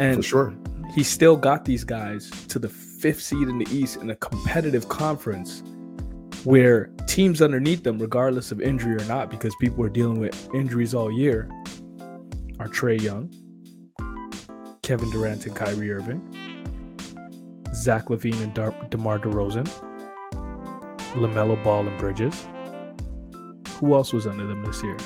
And 0.00 0.16
For 0.16 0.22
sure. 0.22 0.54
he 0.94 1.02
still 1.02 1.36
got 1.36 1.64
these 1.64 1.84
guys 1.84 2.30
to 2.48 2.58
the 2.58 2.68
fifth 2.68 3.20
seed 3.22 3.48
in 3.48 3.58
the 3.58 3.66
East 3.70 3.96
in 3.96 4.10
a 4.10 4.16
competitive 4.16 4.88
conference 4.88 5.62
where 6.44 6.86
teams 7.06 7.40
underneath 7.40 7.82
them, 7.84 7.98
regardless 7.98 8.50
of 8.50 8.60
injury 8.60 8.96
or 8.96 9.04
not, 9.04 9.30
because 9.30 9.54
people 9.60 9.84
are 9.84 9.88
dealing 9.90 10.18
with 10.18 10.48
injuries 10.54 10.94
all 10.94 11.10
year, 11.12 11.48
are 12.58 12.68
Trae 12.68 13.00
Young, 13.00 13.30
Kevin 14.82 15.10
Durant 15.10 15.46
and 15.46 15.54
Kyrie 15.54 15.92
Irving, 15.92 16.20
Zach 17.74 18.06
LaVine 18.06 18.42
and 18.42 18.54
Dar- 18.54 18.74
DeMar 18.90 19.18
DeRozan, 19.20 19.68
LaMelo 21.12 21.62
Ball 21.62 21.86
and 21.86 21.98
Bridges. 21.98 22.46
Who 23.78 23.94
else 23.94 24.12
was 24.12 24.26
under 24.26 24.46
them 24.46 24.64
this 24.64 24.82
year? 24.82 24.96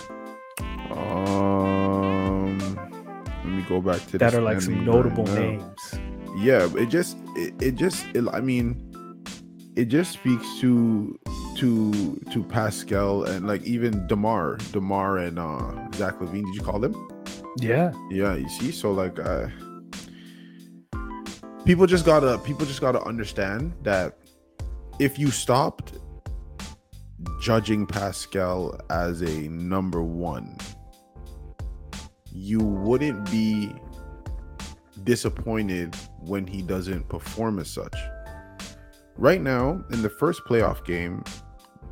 Um, 0.90 2.58
let 2.58 3.46
me 3.46 3.62
go 3.68 3.80
back 3.80 4.04
to 4.08 4.18
That 4.18 4.34
are 4.34 4.40
like 4.42 4.60
some 4.60 4.84
notable 4.84 5.24
right 5.24 5.60
names. 5.60 5.94
Yeah, 6.36 6.68
it 6.76 6.86
just 6.86 7.16
it, 7.34 7.54
it 7.60 7.74
just 7.76 8.04
it, 8.14 8.24
I 8.32 8.40
mean, 8.40 8.82
it 9.76 9.86
just 9.86 10.12
speaks 10.12 10.60
to 10.60 11.18
to 11.56 12.20
to 12.30 12.42
Pascal 12.44 13.24
and 13.24 13.46
like 13.46 13.62
even 13.62 14.06
Demar, 14.06 14.58
Demar 14.72 15.18
and 15.18 15.38
uh 15.38 15.90
Zach 15.94 16.18
LaVine. 16.18 16.44
Did 16.44 16.54
you 16.54 16.62
call 16.62 16.78
them? 16.78 16.94
Yeah. 17.58 17.92
Yeah, 18.10 18.34
you 18.34 18.48
see, 18.48 18.70
so 18.70 18.92
like 18.92 19.18
uh 19.18 19.48
people 21.64 21.86
just 21.86 22.04
gotta 22.04 22.38
people 22.38 22.66
just 22.66 22.80
gotta 22.80 23.02
understand 23.04 23.72
that 23.82 24.18
if 24.98 25.18
you 25.18 25.30
stopped 25.30 25.92
judging 27.40 27.86
Pascal 27.86 28.78
as 28.90 29.22
a 29.22 29.48
number 29.48 30.02
one, 30.02 30.56
you 32.32 32.60
wouldn't 32.60 33.30
be 33.30 33.72
disappointed 35.04 35.94
when 36.20 36.46
he 36.46 36.62
doesn't 36.62 37.08
perform 37.08 37.58
as 37.58 37.70
such. 37.70 37.96
Right 39.16 39.40
now, 39.40 39.82
in 39.92 40.02
the 40.02 40.10
first 40.10 40.42
playoff 40.44 40.84
game, 40.84 41.24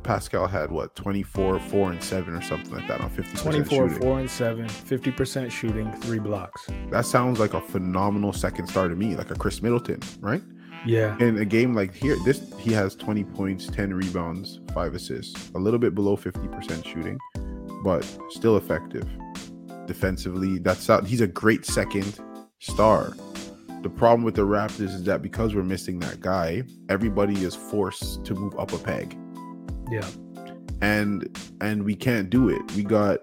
Pascal 0.03 0.45
had 0.45 0.71
what 0.71 0.95
24, 0.95 1.59
4 1.59 1.91
and 1.91 2.03
7 2.03 2.33
or 2.33 2.41
something 2.41 2.71
like 2.71 2.87
that 2.87 3.01
on 3.01 3.09
50% 3.09 3.41
24, 3.41 3.89
shooting. 3.89 4.03
4 4.03 4.19
and 4.19 4.29
7, 4.29 4.65
50% 4.67 5.51
shooting, 5.51 5.91
three 5.93 6.19
blocks. 6.19 6.67
That 6.91 7.05
sounds 7.05 7.39
like 7.39 7.55
a 7.55 7.61
phenomenal 7.61 8.31
second 8.31 8.67
star 8.67 8.87
to 8.87 8.95
me, 8.95 9.15
like 9.15 9.31
a 9.31 9.35
Khris 9.35 9.63
Middleton, 9.63 9.99
right? 10.19 10.43
Yeah. 10.85 11.17
In 11.19 11.37
a 11.37 11.45
game 11.45 11.73
like 11.73 11.93
here, 11.93 12.15
this 12.25 12.53
he 12.59 12.71
has 12.73 12.95
20 12.95 13.23
points, 13.25 13.67
10 13.67 13.93
rebounds, 13.93 14.59
5 14.73 14.95
assists. 14.95 15.51
A 15.55 15.59
little 15.59 15.79
bit 15.79 15.95
below 15.95 16.15
50% 16.15 16.85
shooting, 16.85 17.17
but 17.83 18.03
still 18.29 18.57
effective. 18.57 19.07
Defensively, 19.87 20.59
that's 20.59 20.89
out. 20.89 21.05
He's 21.05 21.21
a 21.21 21.27
great 21.27 21.65
second 21.65 22.19
star. 22.59 23.13
The 23.83 23.89
problem 23.89 24.23
with 24.23 24.35
the 24.35 24.41
Raptors 24.41 24.81
is 24.95 25.03
that 25.03 25.21
because 25.21 25.53
we're 25.53 25.61
missing 25.63 25.99
that 25.99 26.19
guy, 26.19 26.63
everybody 26.89 27.43
is 27.43 27.55
forced 27.55 28.25
to 28.25 28.33
move 28.33 28.57
up 28.57 28.73
a 28.73 28.79
peg. 28.79 29.15
Yeah. 29.91 30.07
and 30.81 31.37
and 31.61 31.83
we 31.83 31.95
can't 31.95 32.29
do 32.31 32.49
it. 32.49 32.61
We 32.75 32.83
got 32.83 33.19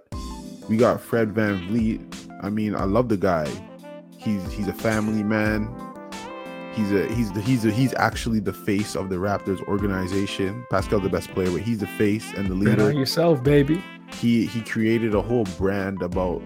we 0.68 0.76
got 0.76 1.00
Fred 1.00 1.34
VanVleet. 1.34 2.30
I 2.42 2.50
mean, 2.50 2.76
I 2.76 2.84
love 2.84 3.08
the 3.08 3.16
guy. 3.16 3.48
He's 4.16 4.52
he's 4.52 4.68
a 4.68 4.72
family 4.72 5.24
man. 5.24 5.66
He's 6.72 6.90
a 6.92 7.06
he's 7.12 7.32
the 7.32 7.40
he's 7.40 7.64
a, 7.64 7.70
he's 7.70 7.94
actually 7.94 8.40
the 8.40 8.52
face 8.52 8.96
of 8.96 9.10
the 9.10 9.16
Raptors 9.16 9.62
organization. 9.68 10.64
Pascal's 10.70 11.02
the 11.02 11.10
best 11.10 11.30
player, 11.30 11.50
but 11.50 11.60
he's 11.60 11.78
the 11.78 11.86
face 11.86 12.32
and 12.34 12.48
the 12.48 12.54
leader. 12.54 12.76
Bet 12.76 12.86
on 12.86 12.96
yourself, 12.96 13.42
baby. 13.42 13.82
He 14.14 14.46
he 14.46 14.62
created 14.62 15.14
a 15.14 15.20
whole 15.20 15.44
brand 15.58 16.02
about 16.02 16.42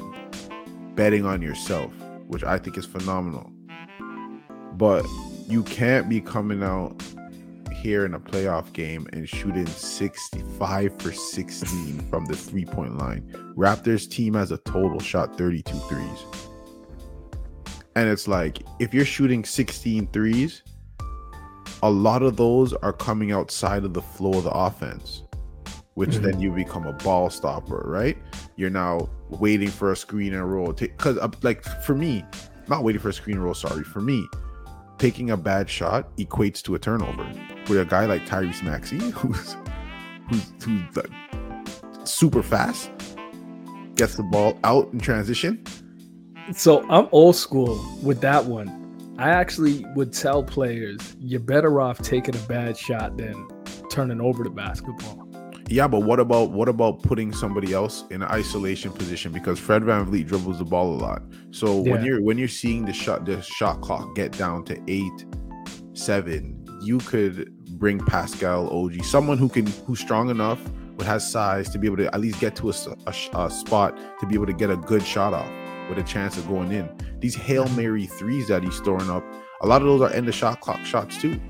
betting 0.96 1.24
on 1.24 1.42
yourself, 1.42 1.92
which 2.26 2.42
I 2.42 2.58
think 2.58 2.76
is 2.76 2.86
phenomenal. 2.86 3.52
But 4.72 5.06
you 5.48 5.62
can't 5.62 6.08
be 6.08 6.20
coming 6.20 6.62
out 6.62 7.00
here 7.72 8.04
in 8.04 8.14
a 8.14 8.20
playoff 8.20 8.72
game 8.72 9.06
and 9.12 9.28
shooting 9.28 9.66
65 9.66 11.00
for 11.00 11.12
16 11.12 12.00
from 12.10 12.24
the 12.24 12.36
three 12.36 12.64
point 12.64 12.98
line. 12.98 13.22
Raptors 13.56 14.10
team 14.10 14.34
has 14.34 14.50
a 14.50 14.58
total 14.58 14.98
shot 14.98 15.38
32 15.38 15.72
threes. 15.88 16.24
And 17.96 18.08
it's 18.08 18.28
like 18.28 18.62
if 18.78 18.94
you're 18.94 19.04
shooting 19.06 19.44
16 19.44 20.06
threes, 20.08 20.62
a 21.82 21.90
lot 21.90 22.22
of 22.22 22.36
those 22.36 22.72
are 22.74 22.92
coming 22.92 23.32
outside 23.32 23.84
of 23.84 23.94
the 23.94 24.02
flow 24.02 24.34
of 24.38 24.44
the 24.44 24.50
offense, 24.50 25.22
which 25.94 26.10
Mhm. 26.10 26.22
then 26.22 26.40
you 26.40 26.52
become 26.52 26.86
a 26.86 26.92
ball 26.92 27.30
stopper, 27.30 27.82
right? 27.86 28.16
You're 28.56 28.70
now 28.70 29.08
waiting 29.30 29.68
for 29.70 29.92
a 29.92 29.96
screen 29.96 30.34
and 30.34 30.50
roll. 30.52 30.72
Because, 30.72 31.18
like, 31.42 31.64
for 31.82 31.94
me, 31.94 32.24
not 32.68 32.84
waiting 32.84 33.00
for 33.00 33.08
a 33.08 33.12
screen 33.12 33.38
roll, 33.38 33.54
sorry, 33.54 33.82
for 33.82 34.00
me, 34.00 34.26
taking 34.98 35.30
a 35.30 35.36
bad 35.36 35.68
shot 35.68 36.14
equates 36.16 36.62
to 36.62 36.74
a 36.74 36.78
turnover. 36.78 37.26
With 37.68 37.78
a 37.80 37.84
guy 37.84 38.06
like 38.06 38.26
Tyrese 38.26 38.62
Maxey, 38.62 38.98
who's 39.10 39.56
who's 40.30 40.52
who's 40.62 40.96
like 40.96 41.10
super 42.04 42.42
fast, 42.42 42.90
gets 43.94 44.16
the 44.16 44.22
ball 44.22 44.58
out 44.64 44.92
in 44.92 45.00
transition. 45.00 45.64
So 46.52 46.88
I'm 46.88 47.08
old 47.12 47.36
school 47.36 47.84
with 48.02 48.20
that 48.20 48.44
one. 48.44 48.84
I 49.18 49.30
actually 49.30 49.84
would 49.94 50.12
tell 50.12 50.42
players 50.42 51.16
you're 51.18 51.40
better 51.40 51.80
off 51.80 51.98
taking 51.98 52.36
a 52.36 52.40
bad 52.40 52.76
shot 52.76 53.16
than 53.16 53.48
turning 53.90 54.20
over 54.20 54.44
the 54.44 54.50
basketball. 54.50 55.26
Yeah, 55.68 55.88
but 55.88 56.00
what 56.00 56.20
about 56.20 56.50
what 56.50 56.68
about 56.68 57.02
putting 57.02 57.32
somebody 57.32 57.72
else 57.72 58.04
in 58.10 58.22
an 58.22 58.28
isolation 58.28 58.92
position? 58.92 59.32
Because 59.32 59.58
Fred 59.58 59.82
VanVleet 59.82 60.26
dribbles 60.26 60.58
the 60.58 60.64
ball 60.64 60.94
a 60.94 60.98
lot. 60.98 61.22
So 61.50 61.80
when 61.80 62.04
you're 62.04 62.22
when 62.22 62.38
you're 62.38 62.46
seeing 62.46 62.84
the 62.84 62.92
shot 62.92 63.24
the 63.24 63.42
shot 63.42 63.80
clock 63.80 64.14
get 64.14 64.30
down 64.32 64.64
to 64.66 64.80
eight, 64.86 65.26
seven, 65.94 66.64
you 66.82 66.98
could 66.98 67.52
bring 67.78 67.98
Pascal 67.98 68.68
OG, 68.70 69.04
someone 69.04 69.38
who 69.38 69.48
can 69.48 69.66
who's 69.86 69.98
strong 69.98 70.30
enough 70.30 70.60
but 70.96 71.06
has 71.06 71.28
size 71.28 71.68
to 71.70 71.78
be 71.78 71.86
able 71.86 71.96
to 71.96 72.14
at 72.14 72.20
least 72.20 72.40
get 72.40 72.54
to 72.56 72.70
a, 72.70 72.74
a 73.06 73.44
a 73.44 73.50
spot 73.50 73.98
to 74.20 74.26
be 74.26 74.34
able 74.34 74.46
to 74.46 74.54
get 74.54 74.70
a 74.70 74.76
good 74.76 75.04
shot 75.04 75.34
off 75.34 75.50
with 75.88 75.98
a 75.98 76.02
chance 76.02 76.36
of 76.36 76.46
going 76.48 76.72
in. 76.72 76.88
These 77.20 77.34
hail 77.34 77.68
mary 77.70 78.06
threes 78.06 78.48
that 78.48 78.62
he's 78.62 78.78
throwing 78.80 79.08
up, 79.10 79.24
a 79.62 79.66
lot 79.66 79.82
of 79.82 79.88
those 79.88 80.00
are 80.02 80.10
end 80.12 80.28
of 80.28 80.34
shot 80.34 80.60
clock 80.60 80.84
shots 80.84 81.20
too. 81.20 81.40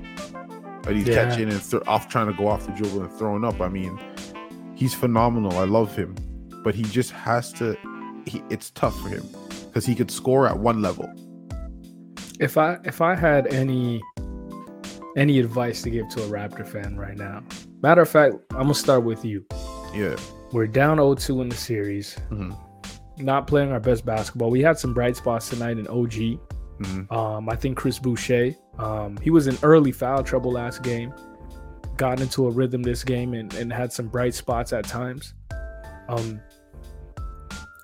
That 0.83 0.95
he's 0.95 1.07
Yeah. 1.07 1.25
catching 1.29 1.49
and 1.49 1.61
th- 1.61 1.83
off 1.87 2.07
trying 2.07 2.27
to 2.27 2.33
go 2.33 2.47
off 2.47 2.65
the 2.65 2.71
dribble 2.73 3.01
and 3.01 3.11
throwing 3.13 3.43
up. 3.43 3.59
I 3.61 3.67
mean, 3.67 3.99
he's 4.75 4.93
phenomenal. 4.93 5.57
I 5.57 5.65
love 5.65 5.95
him, 5.95 6.15
but 6.63 6.75
he 6.75 6.83
just 6.83 7.11
has 7.11 7.51
to. 7.53 7.75
He, 8.25 8.41
it's 8.49 8.71
tough 8.71 8.97
for 9.01 9.09
him 9.09 9.23
because 9.67 9.85
he 9.85 9.95
could 9.95 10.11
score 10.11 10.47
at 10.47 10.57
one 10.57 10.81
level. 10.81 11.09
If 12.39 12.57
I 12.57 12.77
if 12.85 13.01
I 13.01 13.15
had 13.15 13.47
any 13.47 14.01
any 15.17 15.39
advice 15.39 15.81
to 15.81 15.89
give 15.89 16.07
to 16.09 16.23
a 16.23 16.27
Raptor 16.27 16.65
fan 16.67 16.95
right 16.97 17.17
now, 17.17 17.41
matter 17.81 18.01
of 18.01 18.09
fact, 18.09 18.35
I'm 18.51 18.57
gonna 18.63 18.73
start 18.75 19.03
with 19.03 19.25
you. 19.25 19.43
Yeah. 19.93 20.15
We're 20.53 20.67
down 20.67 20.97
0-2 20.97 21.41
in 21.41 21.49
the 21.49 21.55
series, 21.55 22.13
hmm 22.29 22.51
not 23.17 23.47
playing 23.47 23.71
our 23.71 23.79
best 23.79 24.05
basketball. 24.05 24.49
We 24.49 24.61
had 24.61 24.77
some 24.77 24.93
bright 24.93 25.15
spots 25.17 25.49
tonight 25.49 25.77
in 25.77 25.87
OG. 25.87 26.39
hmm 26.83 27.13
Um, 27.13 27.49
I 27.49 27.55
think 27.55 27.77
Chris 27.77 27.97
Boucher, 27.99 28.53
um, 28.77 29.17
he 29.17 29.29
was 29.31 29.47
in 29.47 29.57
early 29.63 29.91
foul 29.91 30.23
trouble 30.23 30.51
last 30.51 30.83
game, 30.83 31.13
got 31.97 32.19
into 32.21 32.47
a 32.47 32.51
rhythm 32.51 32.83
this 32.83 33.03
game 33.03 33.33
and, 33.33 33.53
and 33.55 33.73
had 33.73 33.91
some 33.91 34.07
bright 34.07 34.35
spots 34.35 34.71
at 34.73 34.85
times. 34.85 35.33
Um, 36.09 36.39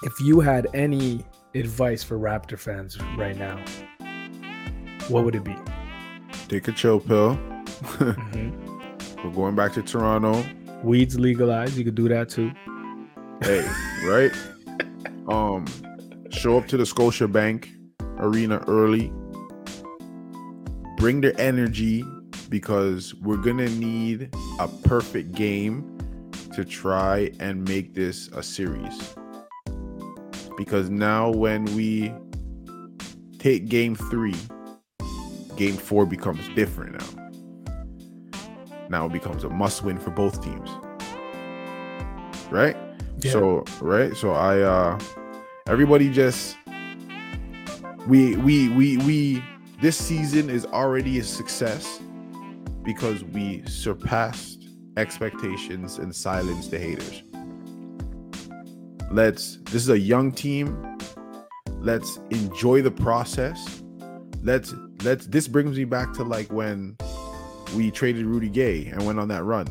if 0.04 0.14
you 0.22 0.40
had 0.40 0.68
any 0.74 1.26
advice 1.56 2.04
for 2.04 2.18
Raptor 2.20 2.58
fans 2.60 2.98
right 3.18 3.36
now, 3.38 3.58
what 5.10 5.24
would 5.26 5.36
it 5.36 5.44
be? 5.44 5.56
Take 6.48 6.68
a 6.68 6.72
chill 6.72 7.00
pill. 7.00 7.38
Mhm. 7.84 9.24
We're 9.24 9.32
going 9.32 9.56
back 9.56 9.74
to 9.74 9.82
Toronto. 9.82 10.44
Weeds 10.84 11.18
legalized, 11.20 11.78
you 11.78 11.84
could 11.86 11.96
do 11.96 12.08
that 12.10 12.30
too. 12.30 12.52
Hey, 13.42 13.66
right? 14.06 14.32
Um, 15.28 15.66
show 16.30 16.58
up 16.58 16.68
to 16.68 16.78
the 16.78 16.84
Scotiabank 16.84 17.70
Arena 18.18 18.64
early. 18.68 19.12
Bring 20.98 21.22
their 21.22 21.40
energy 21.40 22.04
because 22.50 23.14
we're 23.16 23.38
gonna 23.38 23.70
need 23.70 24.30
a 24.60 24.68
perfect 24.68 25.32
game 25.32 25.98
to 26.54 26.64
try 26.64 27.32
and 27.40 27.68
make 27.68 27.94
this 27.94 28.28
a 28.30 28.44
series. 28.44 29.16
Because 30.58 30.90
now, 30.90 31.30
when 31.32 31.66
we 31.76 32.14
take 33.40 33.68
game 33.68 33.96
three, 33.96 34.36
game 35.56 35.76
four 35.76 36.06
becomes 36.06 36.48
different 36.50 37.00
now. 37.00 37.30
Now 38.90 39.06
it 39.08 39.14
becomes 39.14 39.44
a 39.44 39.50
must 39.50 39.84
win 39.84 39.98
for 39.98 40.12
both 40.12 40.44
teams. 40.44 40.70
Right? 42.52 42.78
Yeah. 43.20 43.32
So 43.32 43.66
right, 43.82 44.16
so 44.16 44.32
I 44.32 44.62
uh 44.62 45.00
everybody 45.68 46.10
just 46.10 46.58
we 48.08 48.36
we 48.38 48.70
we 48.70 48.98
we 48.98 49.44
this 49.82 49.98
season 49.98 50.50
is 50.50 50.66
already 50.66 51.20
a 51.20 51.24
success 51.24 52.02
because 52.84 53.24
we 53.24 53.64
surpassed 53.66 54.68
expectations 54.98 55.98
and 55.98 56.14
silenced 56.16 56.72
the 56.72 56.80
haters. 56.80 57.24
Let's 59.12 59.58
this 59.66 59.82
is 59.84 59.90
a 59.90 60.00
young 60.00 60.32
team. 60.32 60.98
Let's 61.80 62.20
enjoy 62.30 62.82
the 62.82 62.92
process. 62.92 63.84
let's 64.42 64.74
let's 65.04 65.28
this 65.28 65.48
brings 65.48 65.78
me 65.78 65.86
back 65.86 66.14
to 66.14 66.24
like 66.24 66.52
when 66.52 66.98
we 67.76 67.92
traded 67.92 68.26
Rudy 68.26 68.50
Gay 68.50 68.88
and 68.88 69.06
went 69.06 69.20
on 69.20 69.28
that 69.30 69.44
run. 69.44 69.68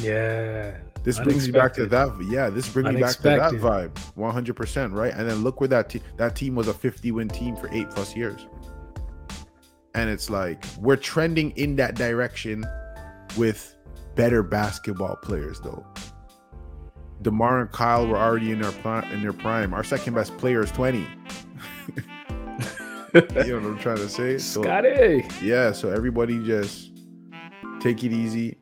Yeah. 0.00 0.76
This 1.06 1.20
brings 1.20 1.46
me 1.46 1.52
back 1.52 1.72
to 1.74 1.86
that. 1.86 2.08
Yeah, 2.28 2.50
this 2.50 2.68
brings 2.68 2.92
me 2.92 3.00
back 3.00 3.14
to 3.14 3.22
that 3.22 3.52
vibe. 3.52 3.92
100%, 4.16 4.92
right? 4.92 5.12
And 5.14 5.30
then 5.30 5.44
look 5.44 5.60
where 5.60 5.68
that 5.68 5.88
team 5.88 6.02
that 6.16 6.34
team 6.34 6.56
was 6.56 6.66
a 6.66 6.74
50 6.74 7.12
win 7.12 7.28
team 7.28 7.54
for 7.54 7.72
8 7.72 7.88
plus 7.90 8.16
years. 8.16 8.44
And 9.94 10.10
it's 10.10 10.28
like 10.28 10.64
we're 10.80 10.96
trending 10.96 11.52
in 11.52 11.76
that 11.76 11.94
direction 11.94 12.66
with 13.36 13.76
better 14.16 14.42
basketball 14.42 15.14
players 15.22 15.60
though. 15.60 15.86
DeMar 17.22 17.60
and 17.60 17.70
Kyle 17.70 18.08
were 18.08 18.18
already 18.18 18.50
in 18.50 18.60
their 18.60 18.72
pri- 18.72 19.08
in 19.12 19.22
their 19.22 19.32
prime. 19.32 19.72
Our 19.74 19.84
second 19.84 20.14
best 20.14 20.36
player 20.38 20.60
is 20.60 20.72
20. 20.72 20.98
you 21.94 22.02
know 23.14 23.14
what 23.14 23.64
I'm 23.64 23.78
trying 23.78 23.98
to 23.98 24.08
say? 24.08 24.38
So- 24.38 24.64
Scottie. 24.64 25.24
yeah, 25.40 25.70
so 25.70 25.88
everybody 25.90 26.44
just 26.44 26.90
take 27.78 28.02
it 28.02 28.12
easy. 28.12 28.58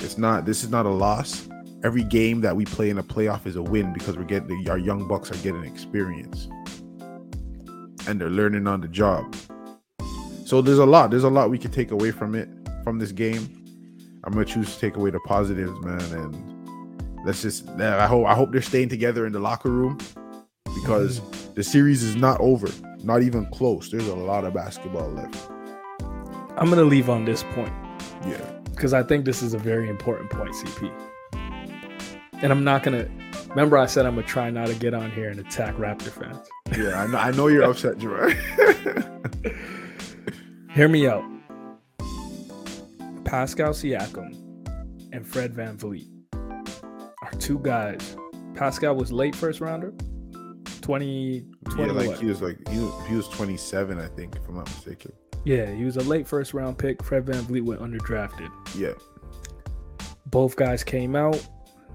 It's 0.00 0.16
not 0.16 0.46
this 0.46 0.64
is 0.64 0.70
not 0.70 0.86
a 0.86 0.90
loss. 0.90 1.46
Every 1.84 2.02
game 2.02 2.40
that 2.40 2.56
we 2.56 2.64
play 2.64 2.90
in 2.90 2.98
a 2.98 3.02
playoff 3.02 3.46
is 3.46 3.56
a 3.56 3.62
win 3.62 3.92
because 3.92 4.16
we're 4.16 4.24
getting 4.24 4.68
our 4.68 4.78
young 4.78 5.06
bucks 5.06 5.30
are 5.30 5.36
getting 5.36 5.64
experience. 5.64 6.48
And 8.08 8.20
they're 8.20 8.30
learning 8.30 8.66
on 8.66 8.80
the 8.80 8.88
job. 8.88 9.34
So 10.44 10.62
there's 10.62 10.78
a 10.78 10.86
lot. 10.86 11.10
There's 11.10 11.24
a 11.24 11.28
lot 11.30 11.50
we 11.50 11.58
can 11.58 11.70
take 11.70 11.90
away 11.90 12.10
from 12.12 12.34
it 12.34 12.48
from 12.84 12.98
this 12.98 13.12
game. 13.12 13.48
I'm 14.24 14.32
gonna 14.32 14.44
choose 14.44 14.74
to 14.74 14.80
take 14.80 14.96
away 14.96 15.10
the 15.10 15.20
positives, 15.20 15.78
man, 15.80 16.00
and 16.12 17.26
let's 17.26 17.42
just 17.42 17.68
I 17.68 18.06
hope 18.06 18.26
I 18.26 18.34
hope 18.34 18.52
they're 18.52 18.62
staying 18.62 18.88
together 18.88 19.26
in 19.26 19.32
the 19.32 19.38
locker 19.40 19.70
room 19.70 19.98
because 20.64 21.20
the 21.54 21.62
series 21.62 22.02
is 22.02 22.16
not 22.16 22.40
over, 22.40 22.68
not 23.02 23.22
even 23.22 23.46
close. 23.46 23.90
There's 23.90 24.08
a 24.08 24.14
lot 24.14 24.44
of 24.44 24.54
basketball 24.54 25.08
left. 25.10 25.50
I'm 26.56 26.68
gonna 26.70 26.84
leave 26.84 27.10
on 27.10 27.24
this 27.24 27.42
point 27.54 27.72
Yeah. 28.26 28.40
because 28.70 28.92
I 28.94 29.02
think 29.02 29.24
this 29.24 29.42
is 29.42 29.52
a 29.54 29.58
very 29.58 29.88
important 29.88 30.30
point, 30.30 30.54
CP. 30.54 30.90
And 32.42 32.52
I'm 32.52 32.64
not 32.64 32.82
gonna 32.82 33.08
remember 33.48 33.78
I 33.78 33.86
said 33.86 34.06
I'm 34.06 34.14
gonna 34.14 34.26
try 34.26 34.50
not 34.50 34.66
to 34.68 34.74
get 34.74 34.92
on 34.94 35.10
here 35.10 35.30
and 35.30 35.40
attack 35.40 35.74
Raptor 35.76 36.10
fans. 36.10 36.48
Yeah, 36.76 37.02
I 37.02 37.06
know, 37.06 37.18
I 37.18 37.30
know 37.30 37.46
you're 37.48 37.62
upset, 37.64 37.98
Gerard. 37.98 38.36
Hear 40.74 40.88
me 40.88 41.06
out. 41.06 41.24
Pascal 43.24 43.70
Siakam 43.70 44.34
and 45.12 45.26
Fred 45.26 45.54
VanVleet 45.54 46.06
are 46.34 47.32
two 47.38 47.58
guys. 47.60 48.16
Pascal 48.54 48.94
was 48.94 49.10
late 49.10 49.34
first 49.34 49.60
rounder, 49.60 49.92
20, 50.82 51.44
yeah, 51.78 51.86
like 51.86 52.08
what? 52.08 52.18
he 52.20 52.26
was 52.26 52.40
like 52.42 52.56
he 52.68 52.78
was, 52.78 53.06
he 53.08 53.16
was 53.16 53.28
27, 53.28 53.98
I 53.98 54.06
think, 54.08 54.36
if 54.36 54.46
I'm 54.48 54.54
not 54.56 54.66
mistaken. 54.66 55.12
Yeah, 55.44 55.72
he 55.74 55.84
was 55.84 55.96
a 55.96 56.02
late 56.02 56.26
first 56.26 56.54
round 56.54 56.78
pick. 56.78 57.02
Fred 57.02 57.24
VanVleet 57.24 57.62
went 57.62 57.80
underdrafted. 57.80 58.50
Yeah, 58.76 58.92
Both 60.26 60.56
guys 60.56 60.84
came 60.84 61.16
out, 61.16 61.44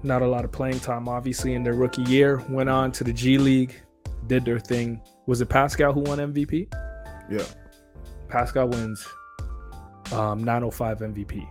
not 0.02 0.22
a 0.22 0.26
lot 0.26 0.44
of 0.44 0.52
playing 0.52 0.80
time, 0.80 1.08
obviously, 1.08 1.54
in 1.54 1.62
their 1.62 1.74
rookie 1.74 2.02
year. 2.02 2.42
Went 2.48 2.68
on 2.68 2.92
to 2.92 3.04
the 3.04 3.12
G 3.12 3.38
League, 3.38 3.80
did 4.26 4.44
their 4.44 4.58
thing. 4.58 5.00
Was 5.26 5.40
it 5.40 5.48
Pascal 5.48 5.92
who 5.92 6.00
won 6.00 6.18
MVP? 6.18 6.72
yeah, 7.30 7.44
Pascal 8.28 8.68
wins 8.68 9.06
um, 10.12 10.42
905 10.44 10.98
MVP. 10.98 11.48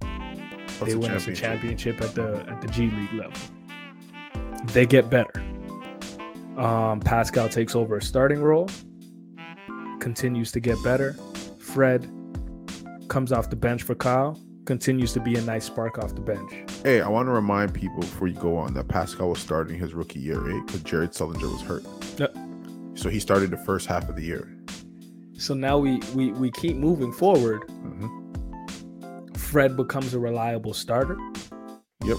That's 0.00 0.92
they 0.92 0.94
win 0.94 1.10
championship. 1.10 1.34
championship 1.36 2.00
at 2.00 2.14
the 2.14 2.44
at 2.48 2.60
the 2.60 2.68
G 2.68 2.90
League 2.90 3.12
level. 3.12 3.32
They 4.72 4.86
get 4.86 5.10
better. 5.10 5.44
Um, 6.56 7.00
Pascal 7.00 7.48
takes 7.48 7.74
over 7.76 7.96
a 7.96 8.02
starting 8.02 8.40
role, 8.40 8.68
continues 10.00 10.50
to 10.52 10.60
get 10.60 10.76
better. 10.82 11.16
Fred 11.58 12.10
comes 13.08 13.32
off 13.32 13.50
the 13.50 13.56
bench 13.56 13.82
for 13.82 13.94
Kyle, 13.94 14.38
continues 14.68 15.14
to 15.14 15.20
be 15.20 15.34
a 15.34 15.40
nice 15.40 15.64
spark 15.64 15.98
off 15.98 16.14
the 16.14 16.20
bench. 16.20 16.52
Hey, 16.84 17.00
I 17.00 17.08
want 17.08 17.26
to 17.26 17.32
remind 17.32 17.72
people 17.72 18.00
before 18.00 18.28
you 18.28 18.34
go 18.34 18.54
on 18.58 18.74
that 18.74 18.86
Pascal 18.86 19.30
was 19.30 19.38
starting 19.38 19.78
his 19.78 19.94
rookie 19.94 20.20
year, 20.20 20.38
right? 20.40 20.66
Because 20.66 20.82
Jared 20.82 21.12
Sullinger 21.12 21.50
was 21.50 21.62
hurt. 21.62 21.84
Yep. 22.18 22.36
So 22.94 23.08
he 23.08 23.18
started 23.18 23.50
the 23.50 23.56
first 23.56 23.86
half 23.86 24.10
of 24.10 24.16
the 24.16 24.22
year. 24.22 24.46
So 25.38 25.54
now 25.54 25.78
we 25.78 26.00
we 26.14 26.32
we 26.32 26.50
keep 26.50 26.76
moving 26.76 27.12
forward. 27.12 27.62
hmm 27.70 28.30
Fred 29.38 29.74
becomes 29.74 30.12
a 30.12 30.18
reliable 30.18 30.74
starter. 30.74 31.16
Yep. 32.04 32.18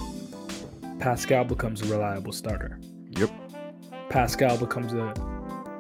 Pascal 0.98 1.44
becomes 1.44 1.84
a 1.84 1.86
reliable 1.86 2.32
starter. 2.32 2.80
Yep. 3.12 3.30
Pascal 4.10 4.58
becomes 4.58 4.92
a, 4.94 5.14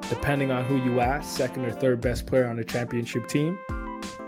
depending 0.07 0.51
on 0.51 0.65
who 0.65 0.77
you 0.77 0.99
ask, 0.99 1.35
second 1.35 1.65
or 1.65 1.71
third 1.71 1.99
best 1.99 2.27
player 2.27 2.45
on 2.45 2.57
the 2.57 2.63
championship 2.63 3.27
team. 3.27 3.57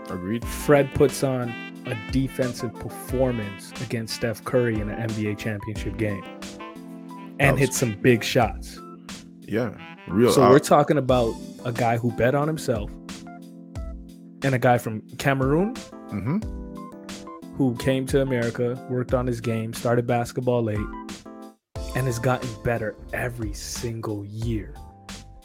Agreed. 0.08 0.44
Fred 0.44 0.92
puts 0.94 1.22
on 1.22 1.71
a 1.86 1.96
defensive 2.12 2.72
performance 2.74 3.72
against 3.82 4.14
Steph 4.14 4.44
Curry 4.44 4.80
in 4.80 4.88
an 4.90 5.08
NBA 5.08 5.38
championship 5.38 5.96
game 5.96 6.24
and 7.40 7.58
hit 7.58 7.74
some 7.74 8.00
big 8.00 8.22
shots. 8.22 8.78
Yeah. 9.40 9.74
Real. 10.08 10.32
So 10.32 10.48
we're 10.48 10.58
talking 10.58 10.98
about 10.98 11.34
a 11.64 11.72
guy 11.72 11.96
who 11.96 12.12
bet 12.12 12.34
on 12.34 12.48
himself 12.48 12.90
and 14.42 14.54
a 14.54 14.58
guy 14.58 14.78
from 14.78 15.00
Cameroon 15.18 15.74
mhm. 16.10 16.42
who 17.56 17.76
came 17.76 18.06
to 18.06 18.22
America, 18.22 18.84
worked 18.90 19.14
on 19.14 19.26
his 19.26 19.40
game, 19.40 19.72
started 19.72 20.06
basketball 20.06 20.62
late, 20.62 20.78
and 21.94 22.06
has 22.06 22.18
gotten 22.18 22.48
better 22.62 22.96
every 23.12 23.52
single 23.52 24.24
year. 24.24 24.74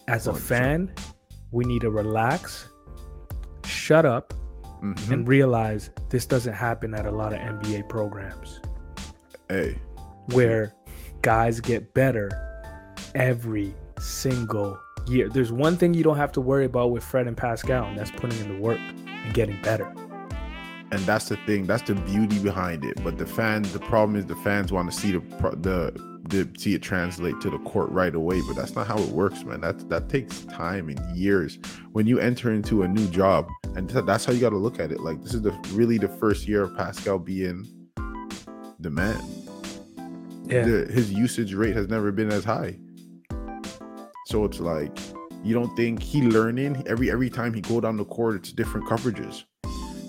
As 0.07 0.27
a 0.27 0.31
100%. 0.31 0.37
fan, 0.37 0.93
we 1.51 1.65
need 1.65 1.81
to 1.81 1.89
relax, 1.89 2.69
shut 3.65 4.05
up, 4.05 4.33
Mhm. 4.81 5.11
and 5.11 5.27
realize 5.27 5.89
this 6.09 6.25
doesn't 6.25 6.53
happen 6.53 6.93
at 6.93 7.05
a 7.05 7.11
lot 7.11 7.33
of 7.33 7.39
NBA 7.39 7.83
programs 7.89 8.59
Hey. 9.49 9.77
where 10.33 10.73
guys 11.21 11.59
get 11.59 11.93
better 11.93 12.29
every 13.15 13.73
single 13.99 14.77
year. 15.07 15.29
There's 15.29 15.51
one 15.51 15.77
thing 15.77 15.93
you 15.93 16.03
don't 16.03 16.17
have 16.17 16.31
to 16.33 16.41
worry 16.41 16.65
about 16.65 16.91
with 16.91 17.03
Fred 17.03 17.27
and 17.27 17.35
Pascal, 17.37 17.85
and 17.85 17.97
that's 17.97 18.11
putting 18.11 18.39
in 18.39 18.55
the 18.55 18.61
work 18.61 18.79
and 18.79 19.33
getting 19.33 19.61
better. 19.61 19.87
and 20.89 21.01
that's 21.01 21.27
the 21.27 21.35
thing 21.45 21.65
that's 21.65 21.83
the 21.83 21.93
beauty 21.93 22.39
behind 22.39 22.85
it 22.85 22.97
but 23.03 23.17
the 23.17 23.25
fans 23.25 23.73
the 23.73 23.79
problem 23.79 24.15
is 24.15 24.25
the 24.25 24.37
fans 24.37 24.71
want 24.71 24.89
to 24.89 24.97
see 24.97 25.11
the 25.11 25.19
the 25.61 26.16
the 26.29 26.47
see 26.57 26.73
it 26.73 26.81
translate 26.81 27.39
to 27.41 27.49
the 27.49 27.59
court 27.59 27.89
right 27.91 28.15
away 28.15 28.41
but 28.47 28.55
that's 28.55 28.75
not 28.75 28.87
how 28.87 28.97
it 28.97 29.09
works 29.09 29.43
man. 29.43 29.61
That 29.61 29.89
that 29.89 30.09
takes 30.09 30.41
time 30.45 30.89
and 30.89 31.17
years. 31.17 31.59
When 31.91 32.07
you 32.07 32.19
enter 32.19 32.53
into 32.53 32.83
a 32.83 32.87
new 32.87 33.07
job 33.07 33.49
and 33.75 33.89
th- 33.89 34.05
that's 34.05 34.25
how 34.25 34.33
you 34.33 34.39
got 34.39 34.49
to 34.49 34.57
look 34.57 34.79
at 34.79 34.91
it. 34.91 34.99
Like 34.99 35.21
this 35.21 35.33
is 35.33 35.41
the 35.41 35.51
really 35.73 35.97
the 35.97 36.07
first 36.07 36.47
year 36.47 36.63
of 36.63 36.75
pascal 36.75 37.19
being 37.19 37.67
the 38.79 38.89
man. 38.89 39.21
Yeah. 40.45 40.63
the, 40.63 40.85
his 40.91 41.11
usage 41.11 41.53
rate 41.53 41.75
has 41.75 41.89
never 41.89 42.11
been 42.11 42.31
as 42.31 42.43
high. 42.43 42.77
So 44.27 44.45
it's 44.45 44.59
like 44.59 44.97
you 45.43 45.53
don't 45.53 45.75
think 45.75 46.01
he 46.01 46.21
learning? 46.21 46.83
Every 46.87 47.11
every 47.11 47.29
time 47.29 47.53
he 47.53 47.61
go 47.61 47.81
down 47.81 47.97
the 47.97 48.05
court 48.05 48.35
it's 48.35 48.51
different 48.51 48.87
coverages. 48.87 49.43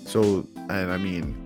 So 0.05 0.47
and 0.69 0.91
i 0.91 0.97
mean 0.97 1.45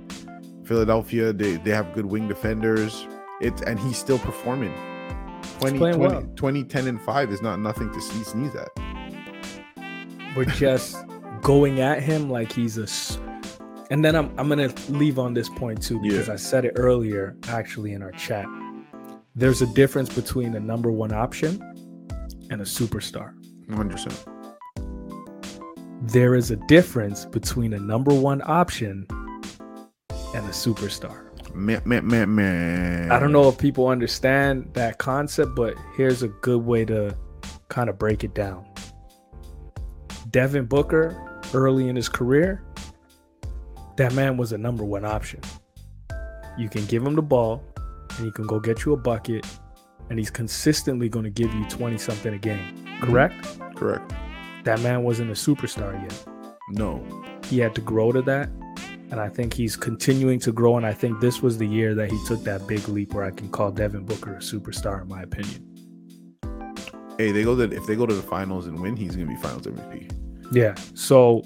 philadelphia 0.66 1.34
they, 1.34 1.58
they 1.58 1.72
have 1.72 1.94
good 1.94 2.06
wing 2.06 2.28
defenders 2.28 3.06
it's 3.44 3.62
and 3.62 3.80
he's 3.80 3.98
still 3.98 4.20
performing 4.20 4.74
20, 5.60 5.78
20, 5.78 5.98
well. 5.98 6.24
20 6.36 6.64
10 6.64 6.88
and 6.88 7.02
5 7.02 7.32
is 7.32 7.42
not 7.42 7.60
nothing 7.60 7.92
to 7.92 8.02
sneeze 8.02 8.56
at 8.56 8.70
We're 10.36 10.46
just 10.66 10.98
going 11.42 11.80
at 11.82 12.02
him 12.02 12.30
like 12.30 12.52
he's 12.52 12.78
a 12.78 12.88
And 13.92 14.04
then 14.04 14.16
I'm 14.16 14.34
I'm 14.40 14.48
gonna 14.50 14.74
leave 14.90 15.20
on 15.20 15.34
this 15.34 15.50
point 15.50 15.82
too 15.82 16.00
because 16.02 16.28
Yeah. 16.28 16.34
I 16.34 16.38
said 16.38 16.66
it 16.66 16.74
earlier 16.76 17.36
actually 17.50 17.94
in 17.94 18.02
our 18.02 18.12
chat. 18.12 18.46
There's 19.36 19.62
a 19.62 19.68
difference 19.68 20.10
between 20.14 20.56
a 20.56 20.60
number 20.60 20.92
one 20.92 21.12
option 21.14 21.60
and 22.50 22.62
a 22.62 22.66
superstar. 22.66 23.34
100% 23.70 24.14
There 26.02 26.36
is 26.36 26.52
a 26.52 26.58
difference 26.68 27.26
between 27.26 27.74
a 27.74 27.80
number 27.80 28.14
one 28.14 28.42
option 28.46 29.08
and 30.36 30.46
a 30.46 30.52
superstar. 30.52 31.33
Man, 31.54 31.82
man, 31.86 32.08
man, 32.08 32.36
man. 32.36 33.12
I 33.12 33.20
don't 33.20 33.32
know 33.32 33.48
if 33.48 33.58
people 33.58 33.88
understand 33.88 34.70
that 34.74 34.98
concept, 34.98 35.56
but 35.56 35.76
here's 35.96 36.24
a 36.24 36.28
good 36.28 36.64
way 36.64 36.86
to 36.86 37.16
kind 37.70 37.90
of 37.90 37.98
break 37.98 38.24
it 38.24 38.34
down. 38.34 38.66
Devin 40.30 40.66
Booker, 40.66 41.42
early 41.54 41.88
in 41.90 41.96
his 41.96 42.10
career, 42.10 42.64
that 43.98 44.14
man 44.14 44.38
was 44.38 44.52
a 44.52 44.58
number 44.58 44.84
one 44.84 45.06
option. 45.06 45.40
You 46.58 46.70
can 46.70 46.86
give 46.86 47.06
him 47.06 47.16
the 47.16 47.22
ball 47.22 47.64
and 48.18 48.26
he 48.26 48.32
can 48.32 48.46
go 48.46 48.60
get 48.60 48.86
you 48.86 48.94
a 48.94 48.98
bucket, 48.98 49.46
and 50.10 50.20
he's 50.20 50.30
consistently 50.30 51.10
going 51.10 51.24
to 51.24 51.32
give 51.32 51.54
you 51.54 51.66
20 51.66 51.98
something 51.98 52.34
a 52.34 52.38
game. 52.38 52.86
Correct? 53.02 53.60
correct 53.76 54.14
That 54.64 54.80
man 54.82 55.04
wasn't 55.04 55.30
a 55.32 55.34
superstar 55.34 56.00
yet. 56.02 56.26
no 56.70 57.04
He 57.46 57.60
had 57.60 57.76
to 57.76 57.82
grow 57.82 58.12
to 58.12 58.22
that. 58.24 58.50
And 59.14 59.22
I 59.22 59.30
think 59.30 59.54
he's 59.54 59.76
continuing 59.76 60.40
to 60.40 60.52
grow. 60.52 60.76
And 60.76 60.88
I 60.88 60.92
think 60.92 61.20
this 61.20 61.40
was 61.40 61.60
the 61.60 61.68
year 61.68 61.94
that 61.94 62.10
he 62.10 62.20
took 62.26 62.44
that 62.46 62.66
big 62.66 62.90
leap 62.90 63.14
where 63.14 63.24
I 63.24 63.30
can 63.30 63.48
call 63.48 63.70
Devin 63.70 64.06
Booker 64.06 64.34
a 64.34 64.40
superstar, 64.40 65.04
in 65.04 65.08
my 65.08 65.22
opinion. 65.22 65.62
hey 67.20 67.32
they 67.32 67.44
go 67.44 67.56
to 67.56 67.72
if 67.72 67.86
they 67.86 67.96
go 67.96 68.08
to 68.08 68.16
the 68.16 68.24
finals 68.24 68.66
and 68.66 68.82
win 68.82 68.96
he's 68.96 69.16
gonna 69.16 69.28
be 69.30 69.36
finals 69.36 69.68
mvp 69.68 70.12
Yeah. 70.52 70.74
So 70.96 71.46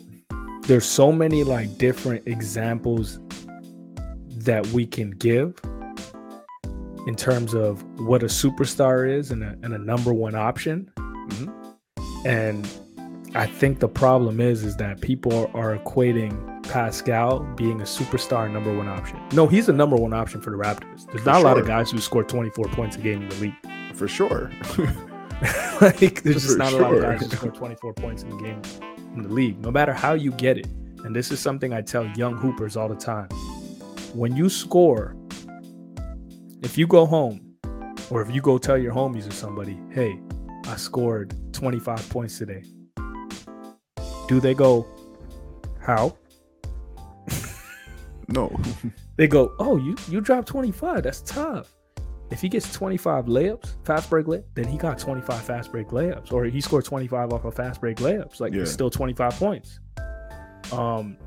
there's 0.61 0.85
so 0.85 1.11
many 1.11 1.43
like 1.43 1.77
different 1.77 2.25
examples 2.25 3.19
that 4.45 4.65
we 4.67 4.85
can 4.85 5.11
give 5.11 5.59
in 7.05 7.15
terms 7.17 7.53
of 7.53 7.83
what 7.99 8.23
a 8.23 8.27
superstar 8.27 9.09
is 9.13 9.31
and 9.31 9.43
a, 9.43 9.57
and 9.61 9.73
a 9.73 9.77
number 9.77 10.13
one 10.13 10.35
option. 10.35 10.89
Mhm. 10.97 11.53
And 12.25 12.65
I 13.35 13.45
think 13.45 13.79
the 13.79 13.89
problem 13.89 14.39
is 14.39 14.63
is 14.63 14.77
that 14.77 15.01
people 15.01 15.51
are 15.53 15.77
equating 15.77 16.33
Pascal 16.67 17.39
being 17.55 17.81
a 17.81 17.85
superstar 17.85 18.51
number 18.51 18.75
one 18.75 18.87
option. 18.87 19.19
No, 19.33 19.47
he's 19.47 19.67
the 19.67 19.73
number 19.73 19.95
one 19.95 20.13
option 20.13 20.41
for 20.41 20.49
the 20.49 20.57
Raptors. 20.57 21.05
There's 21.07 21.21
For 21.21 21.29
not 21.29 21.41
a 21.41 21.43
lot 21.43 21.57
of 21.57 21.65
guys 21.65 21.91
who 21.91 21.99
score 21.99 22.23
24 22.23 22.67
points 22.69 22.95
a 22.95 22.99
game 22.99 23.23
in 23.23 23.29
the 23.29 23.35
league. 23.35 23.95
For 23.95 24.07
sure. 24.07 24.51
like 25.81 26.23
there's 26.23 26.43
just 26.43 26.51
For 26.51 26.57
not 26.57 26.73
a 26.73 26.77
lot 26.77 26.93
of 26.93 27.01
guys 27.01 27.21
who 27.21 27.37
score 27.37 27.51
24 27.51 27.93
points 27.93 28.23
in 28.23 28.29
the 28.29 28.37
game 28.37 28.61
in 29.15 29.23
the 29.23 29.29
league, 29.29 29.59
no 29.59 29.71
matter 29.71 29.93
how 29.93 30.13
you 30.13 30.31
get 30.31 30.57
it. 30.57 30.67
And 31.03 31.15
this 31.15 31.31
is 31.31 31.39
something 31.39 31.73
I 31.73 31.81
tell 31.81 32.05
young 32.05 32.35
hoopers 32.35 32.75
all 32.75 32.89
the 32.89 32.95
time. 32.95 33.29
When 34.13 34.35
you 34.35 34.49
score, 34.49 35.15
if 36.61 36.77
you 36.77 36.87
go 36.87 37.05
home, 37.05 37.55
or 38.09 38.21
if 38.21 38.33
you 38.33 38.41
go 38.41 38.57
tell 38.57 38.77
your 38.77 38.93
homies 38.93 39.27
or 39.27 39.31
somebody, 39.31 39.77
hey, 39.91 40.19
I 40.65 40.75
scored 40.75 41.35
25 41.53 42.09
points 42.09 42.37
today. 42.37 42.63
Do 44.27 44.39
they 44.39 44.53
go, 44.53 44.85
how? 45.79 46.17
No. 48.29 48.59
They 49.17 49.27
go, 49.27 49.53
oh, 49.59 49.77
you 49.77 49.95
you 50.09 50.21
dropped 50.21 50.47
25. 50.47 51.03
That's 51.03 51.21
tough. 51.21 51.73
If 52.29 52.41
he 52.41 52.49
gets 52.49 52.73
25 52.73 53.25
layups, 53.25 53.75
fast 53.85 54.09
break 54.09 54.27
lay, 54.27 54.43
then 54.53 54.65
he 54.67 54.77
got 54.77 54.99
25 54.99 55.41
fast 55.43 55.71
break 55.71 55.87
layups, 55.87 56.31
or 56.33 56.43
he 56.45 56.59
scored 56.59 56.83
25 56.83 57.31
off 57.31 57.45
of 57.45 57.55
fast 57.55 57.79
break 57.79 57.97
layups. 57.97 58.39
Like 58.41 58.53
it's 58.53 58.69
still 58.71 58.89
25 58.89 59.33
points. 59.35 59.79
Um, 60.73 61.17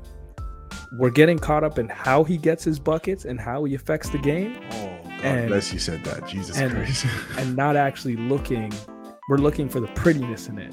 we're 0.99 1.09
getting 1.09 1.39
caught 1.39 1.63
up 1.63 1.79
in 1.79 1.89
how 1.89 2.23
he 2.23 2.37
gets 2.37 2.63
his 2.63 2.77
buckets 2.79 3.25
and 3.25 3.39
how 3.39 3.63
he 3.63 3.75
affects 3.75 4.09
the 4.09 4.17
game, 4.19 4.59
Oh, 4.71 4.99
God 5.03 5.25
And- 5.25 5.47
bless 5.47 5.71
you 5.73 5.79
said 5.79 6.03
that. 6.03 6.27
Jesus 6.27 6.57
and- 6.59 6.71
Christ. 6.73 7.05
and 7.37 7.55
not 7.55 7.75
actually 7.75 8.15
looking. 8.15 8.71
We're 9.29 9.37
looking 9.37 9.69
for 9.69 9.79
the 9.79 9.87
prettiness 9.87 10.49
in 10.49 10.59
it, 10.59 10.71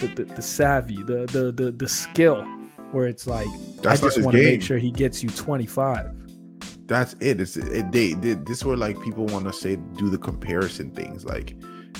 the 0.00 0.06
the, 0.08 0.24
the 0.34 0.42
savvy, 0.42 1.02
the 1.02 1.26
the 1.32 1.50
the 1.52 1.72
the 1.72 1.88
skill, 1.88 2.44
where 2.92 3.06
it's 3.06 3.26
like 3.26 3.48
That's 3.82 4.02
I 4.02 4.06
just 4.06 4.22
want 4.22 4.36
to 4.36 4.42
make 4.42 4.62
sure 4.62 4.78
he 4.78 4.90
gets 4.90 5.22
you 5.22 5.28
25. 5.30 6.14
That's 6.86 7.14
it. 7.20 7.40
It's 7.40 7.56
it, 7.56 7.92
they, 7.92 8.14
they 8.14 8.34
this 8.34 8.64
where 8.64 8.76
like 8.76 9.00
people 9.02 9.26
want 9.26 9.44
to 9.46 9.52
say 9.52 9.76
do 9.76 10.08
the 10.08 10.18
comparison 10.18 10.90
things 10.90 11.24
like, 11.24 11.54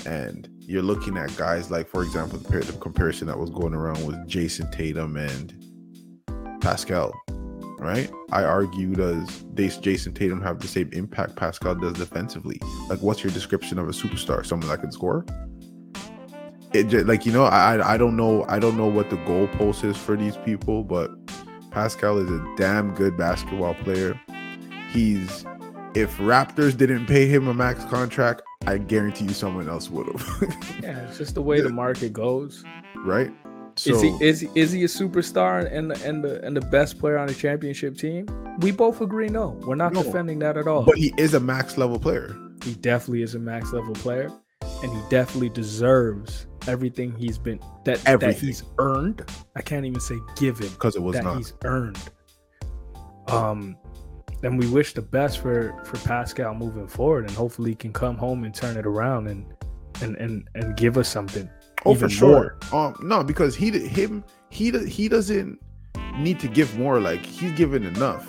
and 0.07 0.49
you're 0.61 0.83
looking 0.83 1.17
at 1.17 1.35
guys 1.37 1.71
like 1.71 1.89
for 1.89 2.03
example 2.03 2.39
the, 2.39 2.61
the 2.61 2.73
comparison 2.79 3.27
that 3.27 3.39
was 3.39 3.51
going 3.51 3.75
around 3.75 4.07
with 4.07 4.17
Jayson 4.27 4.71
Tatum 4.71 5.17
and 5.17 5.55
Pascal, 6.63 7.13
right? 7.79 8.11
I 8.33 8.45
argue 8.45 8.95
does 8.95 9.45
they 9.53 9.69
Jayson 9.69 10.15
Tatum 10.15 10.41
have 10.43 10.59
the 10.61 10.69
same 10.69 10.89
impact 10.93 11.37
Pascal 11.37 11.75
does 11.75 11.95
defensively? 11.95 12.59
Like, 12.89 13.01
what's 13.01 13.23
your 13.23 13.33
description 13.33 13.79
of 13.79 13.89
a 13.89 13.93
superstar? 13.93 14.45
Someone 14.45 14.69
that 14.69 14.81
can 14.81 14.93
score? 14.93 15.27
It 16.73 16.85
just, 16.89 17.07
like 17.07 17.25
you 17.25 17.33
know 17.33 17.45
I 17.45 17.95
I 17.95 17.97
don't 17.97 18.17
know 18.17 18.45
I 18.49 18.59
don't 18.59 18.77
know 18.77 18.87
what 18.87 19.11
the 19.11 19.17
goalpost 19.19 19.85
is 19.85 19.97
for 19.97 20.17
these 20.17 20.37
people, 20.39 20.85
but 20.85 21.11
Pascal 21.71 22.19
is 22.19 22.31
a 22.31 22.55
damn 22.57 22.95
good 22.95 23.17
basketball 23.17 23.75
player. 23.75 24.19
He's 24.93 25.45
if 25.95 26.17
Raptors 26.19 26.77
didn't 26.77 27.07
pay 27.07 27.27
him 27.27 27.49
a 27.49 27.55
max 27.55 27.85
contract, 27.87 28.43
I 28.67 28.79
guarantee 28.79 29.25
you 29.27 29.33
someone 29.33 29.69
else 29.69 29.89
would 29.91 30.07
have. 30.09 30.57
Yeah, 30.83 31.07
it's 31.09 31.19
just 31.19 31.35
the 31.35 31.43
way 31.43 31.61
the 31.61 31.71
market 31.71 32.13
goes. 32.13 32.65
right? 33.05 33.33
is 33.87 34.03
he 34.03 34.09
is 34.21 34.41
he, 34.41 34.49
is 34.57 34.73
he 34.73 34.83
a 34.83 34.89
superstar 34.89 35.71
and 35.73 35.91
the, 35.93 36.05
and 36.07 36.23
the 36.25 36.43
and 36.45 36.57
the 36.57 36.61
best 36.61 36.99
player 36.99 37.17
on 37.17 37.29
the 37.29 37.35
championship 37.35 37.97
team? 37.97 38.27
We 38.59 38.73
both 38.73 39.01
agree 39.01 39.29
no. 39.29 39.51
We're 39.67 39.77
not 39.77 39.93
No. 39.93 40.03
defending 40.03 40.41
that 40.41 40.57
at 40.57 40.67
all. 40.67 40.83
but 40.83 40.99
he 40.99 41.15
is 41.17 41.33
a 41.35 41.41
max 41.41 41.79
level 41.79 41.99
player. 41.99 42.37
he 42.65 42.75
definitely 42.75 43.23
is 43.23 43.35
a 43.37 43.39
max 43.39 43.73
level 43.73 43.95
player 43.95 44.31
and 44.83 44.93
he 44.93 45.01
definitely 45.09 45.49
deserves 45.49 46.47
everything 46.67 47.15
he's 47.17 47.39
been 47.39 47.61
that, 47.85 47.99
that 48.05 48.37
he's 48.37 48.65
earned. 48.79 49.29
I 49.57 49.63
can't 49.63 49.85
even 49.87 50.01
say 50.01 50.17
given 50.37 50.69
Because 50.69 50.97
it 50.97 51.03
was 51.03 51.15
that 51.17 51.25
not. 51.25 51.37
he's 51.37 51.55
earned. 51.65 51.99
Um 53.29 53.77
and 54.43 54.59
we 54.59 54.69
wish 54.69 54.95
the 54.95 55.03
best 55.03 55.39
for 55.41 55.75
for 55.85 55.97
Pascal 56.07 56.55
moving 56.55 56.87
forward 56.89 57.27
and 57.27 57.33
hopefully 57.33 57.71
he 57.71 57.77
can 57.77 57.93
come 57.93 58.17
home 58.17 58.45
and 58.45 58.55
turn 58.55 58.77
it 58.77 58.87
around 58.87 59.29
and 59.29 59.45
and 60.03 60.17
and, 60.17 60.49
and 60.55 60.77
give 60.77 60.97
us 60.97 61.09
something. 61.09 61.49
Oh, 61.85 61.95
for 61.95 62.09
sure. 62.09 62.57
Um, 62.73 62.95
no, 63.03 63.23
because 63.23 63.55
he 63.55 63.71
him 63.71 64.25
he 64.51 64.71
he 64.87 65.09
doesn't 65.09 65.59
need 66.17 66.41
to 66.41 66.49
give 66.49 66.77
more. 66.79 67.01
Like 67.01 67.25
he's 67.25 67.53
given 67.53 67.85
enough. 67.85 68.27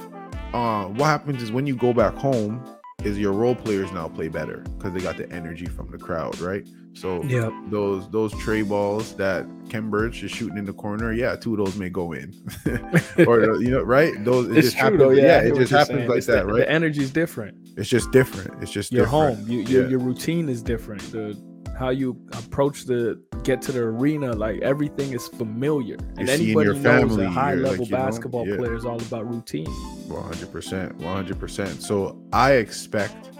Uh, 0.53 0.85
what 0.85 1.05
happens 1.05 1.43
is 1.43 1.51
when 1.51 1.67
you 1.67 1.75
go 1.75 1.93
back 1.93 2.15
home, 2.15 2.63
is 3.03 3.17
your 3.17 3.31
role 3.31 3.55
players 3.55 3.91
now 3.91 4.07
play 4.07 4.27
better 4.27 4.57
because 4.77 4.93
they 4.93 4.99
got 4.99 5.17
the 5.17 5.29
energy 5.31 5.65
from 5.65 5.89
the 5.89 5.97
crowd, 5.97 6.37
right? 6.39 6.67
So 6.93 7.23
Yep. 7.23 7.53
those 7.69 8.09
those 8.09 8.33
trey 8.39 8.61
balls 8.61 9.15
that 9.15 9.45
Khem 9.69 9.89
Birch 9.89 10.21
is 10.23 10.31
shooting 10.31 10.57
in 10.57 10.65
the 10.65 10.73
corner, 10.73 11.13
yeah, 11.13 11.35
two 11.35 11.53
of 11.53 11.57
those 11.65 11.77
may 11.77 11.89
go 11.89 12.11
in, 12.13 12.33
or 13.27 13.55
you 13.61 13.69
know, 13.71 13.81
right? 13.83 14.11
Those 14.25 14.49
it 14.49 14.57
it's 14.57 14.67
just 14.67 14.77
true 14.77 14.83
happens. 14.83 14.99
though. 15.01 15.09
Yeah, 15.11 15.37
I 15.37 15.39
it 15.45 15.55
just 15.55 15.71
happens 15.71 15.97
saying. 15.99 16.09
like 16.09 16.17
It's 16.17 16.27
that, 16.27 16.45
the, 16.47 16.53
right? 16.53 16.57
The 16.59 16.69
energy's 16.71 17.11
different. 17.11 17.55
It's 17.77 17.89
just 17.89 18.11
different. 18.11 18.61
It's 18.61 18.71
just 18.71 18.91
You're 18.91 19.05
different. 19.05 19.37
home. 19.39 19.47
You, 19.49 19.59
your, 19.61 19.83
Yeah. 19.83 19.89
your 19.89 19.99
routine 19.99 20.49
is 20.49 20.61
different. 20.61 21.01
The 21.11 21.37
how 21.79 21.89
you 21.89 22.19
approach 22.33 22.83
the 22.83 23.19
get 23.43 23.61
to 23.63 23.71
the 23.71 23.79
arena, 23.79 24.33
like 24.33 24.61
everything 24.61 25.13
is 25.13 25.29
familiar. 25.29 25.95
And 26.17 26.27
You're 26.27 26.29
anybody 26.29 26.69
knows 26.73 26.83
family, 26.83 27.25
a 27.25 27.29
high 27.29 27.53
level 27.53 27.85
like, 27.85 27.91
basketball 27.91 28.45
yeah. 28.45 28.57
player 28.57 28.75
is 28.75 28.85
all 28.85 29.01
about 29.01 29.33
routine. 29.33 29.65
One 30.09 30.23
hundred 30.23 30.51
percent, 30.51 30.95
one 30.97 31.15
hundred 31.15 31.39
percent. 31.39 31.81
So 31.81 32.21
I 32.33 32.53
expect 32.53 33.31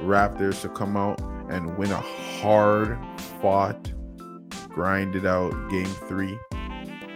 Raptors 0.00 0.62
to 0.62 0.68
come 0.68 0.96
out 0.96 1.20
and 1.50 1.76
win 1.76 1.90
a 1.90 2.00
hard 2.40 2.96
fought, 3.42 3.92
grinded 4.68 5.26
out 5.26 5.50
game 5.68 5.92
three. 6.06 6.38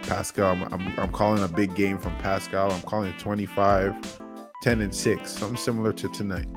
Pascal, 0.01 0.51
I'm, 0.51 0.63
I'm, 0.63 0.99
I'm 0.99 1.11
calling 1.13 1.41
a 1.43 1.47
big 1.47 1.75
game 1.75 1.97
from 1.97 2.13
Pascal. 2.17 2.69
I'm 2.69 2.81
calling 2.81 3.09
it 3.09 3.17
25, 3.17 4.19
10 4.61 4.81
and 4.81 4.93
6, 4.93 5.31
something 5.31 5.55
similar 5.55 5.93
to 5.93 6.09
tonight. 6.09 6.47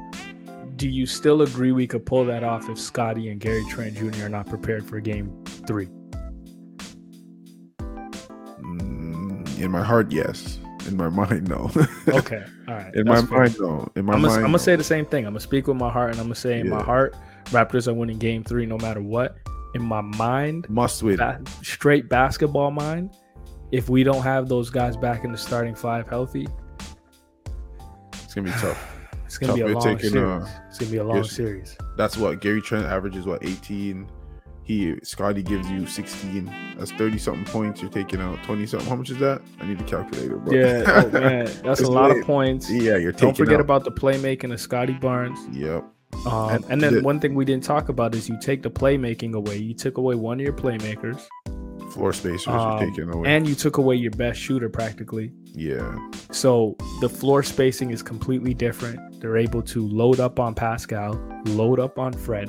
Do 0.77 0.89
you 0.89 1.07
still 1.07 1.43
agree 1.43 1.73
we 1.73 1.87
could 1.87 2.05
pull 2.05 2.25
that 2.27 2.45
off 2.45 2.69
if 2.69 2.79
Scottie 2.79 3.31
and 3.31 3.41
Gary 3.41 3.65
Trent 3.71 3.95
Jr. 3.97 4.27
are 4.27 4.29
not 4.29 4.47
prepared 4.47 4.87
for 4.87 5.01
game 5.01 5.33
three? 5.67 5.89
Mm, 8.61 9.59
in 9.59 9.71
my 9.71 9.83
heart, 9.83 10.13
yes. 10.13 10.59
In 10.87 10.97
my 10.97 11.09
mind, 11.21 11.49
no. 11.49 11.71
Okay. 12.09 12.45
All 12.69 12.75
right. 12.75 12.95
in 12.95 13.07
my 13.07 13.23
fair. 13.23 13.39
mind, 13.41 13.57
no. 13.59 13.89
In 13.97 14.05
my 14.05 14.13
I'm 14.13 14.21
gonna, 14.21 14.29
mind, 14.29 14.33
I'm 14.37 14.41
gonna 14.43 14.53
no. 14.53 14.59
say 14.59 14.77
the 14.77 14.85
same 14.85 15.07
thing. 15.07 15.25
I'm 15.27 15.33
gonna 15.33 15.41
speak 15.41 15.67
with 15.67 15.77
my 15.77 15.91
heart, 15.91 16.11
and 16.11 16.19
I'm 16.21 16.27
gonna 16.27 16.35
say 16.35 16.61
in 16.61 16.69
my 16.69 16.83
heart, 16.83 17.17
Raptors 17.47 17.89
are 17.89 17.95
winning 17.95 18.19
Game 18.19 18.45
Three 18.45 18.67
no 18.67 18.77
matter 18.79 19.01
what. 19.01 19.37
In 19.75 19.83
my 19.83 20.01
mind, 20.01 20.69
must 20.71 21.03
win. 21.03 21.17
ba- 21.17 21.41
straight 21.63 22.09
basketball 22.09 22.71
mind, 22.71 23.15
if 23.73 23.89
we 23.89 24.05
don't 24.05 24.23
have 24.23 24.49
those 24.49 24.71
guys 24.71 24.97
back 24.97 25.25
in 25.25 25.33
the 25.33 25.39
starting 25.39 25.75
five 25.75 26.09
healthy, 26.09 26.47
It's 28.25 28.35
gonna 28.35 28.47
be 28.47 28.53
tough. 28.59 28.96
It's 29.27 29.39
gonna 29.39 29.55
be 29.55 29.61
a 29.61 29.67
Tough. 29.73 29.85
long 29.85 29.97
taking, 29.97 30.11
series. 30.11 30.43
uh, 30.43 30.49
it's 30.69 30.79
gonna 30.79 30.91
be 30.91 30.97
a 30.99 31.05
long 31.05 31.17
yes. 31.19 31.31
series. 31.33 31.77
That's 31.97 32.17
what 32.17 32.41
Gary 32.41 32.63
Trent 32.63 32.87
averages. 32.87 33.27
What 33.27 33.45
18. 33.45 34.07
He 34.65 34.97
Scottie 35.05 35.45
gives 35.45 35.71
you 35.71 35.87
16. 35.87 36.53
That's 36.77 36.91
30 36.93 37.19
something 37.19 37.45
points. 37.45 37.81
You're 37.81 37.91
taking 37.91 38.21
out 38.21 38.43
20 38.43 38.67
something. 38.67 38.89
How 38.89 38.97
much 38.97 39.11
is 39.11 39.19
that? 39.19 39.41
I 39.61 39.67
need 39.67 39.81
a 39.81 39.85
calculator. 39.85 40.39
But 40.39 40.55
Yeah, 40.55 40.83
oh 41.07 41.11
man, 41.13 41.49
that's 41.63 41.83
a 41.83 41.89
lot 41.91 42.11
late. 42.11 42.21
of 42.21 42.27
points. 42.27 42.69
yeah, 42.69 42.97
you're 42.97 43.13
taking. 43.13 43.29
Don't 43.29 43.37
forget 43.37 43.55
out- 43.55 43.61
about 43.61 43.85
the 43.85 43.93
playmaking 43.93 44.53
of 44.53 44.61
Scottie 44.61 44.95
Barnes. 44.95 45.39
Yep. 45.53 45.85
Um, 46.27 46.51
And 46.51 46.65
and 46.69 46.81
then 46.81 46.95
the- 46.95 47.03
one 47.03 47.21
thing 47.21 47.35
we 47.37 47.45
didn't 47.45 47.63
talk 47.63 47.89
about 47.91 48.15
is 48.17 48.29
you 48.29 48.37
take 48.41 48.63
the 48.63 48.71
playmaking 48.71 49.35
away. 49.35 49.57
You 49.57 49.75
took 49.75 49.99
away 49.99 50.17
one 50.17 50.41
of 50.41 50.45
your 50.45 50.53
playmakers, 50.55 51.23
Floor 51.97 52.13
spacers 52.13 52.47
Um, 52.49 52.79
you're 52.81 52.91
taking 52.91 53.09
away. 53.13 53.29
and 53.35 53.49
you 53.49 53.55
took 53.55 53.79
away 53.79 53.97
your 53.97 54.11
best 54.13 54.39
shooter 54.39 54.69
practically. 54.69 55.33
yeah. 55.55 55.97
So 56.31 56.77
the 57.01 57.09
floor 57.09 57.43
spacing 57.43 57.91
is 57.91 58.03
completely 58.03 58.53
different. 58.53 58.99
They're 59.21 59.39
able 59.39 59.63
to 59.63 59.87
load 59.87 60.21
up 60.21 60.39
on 60.39 60.55
Pascal, 60.55 61.13
load 61.47 61.81
up 61.81 61.99
on 61.99 62.13
Fred. 62.13 62.49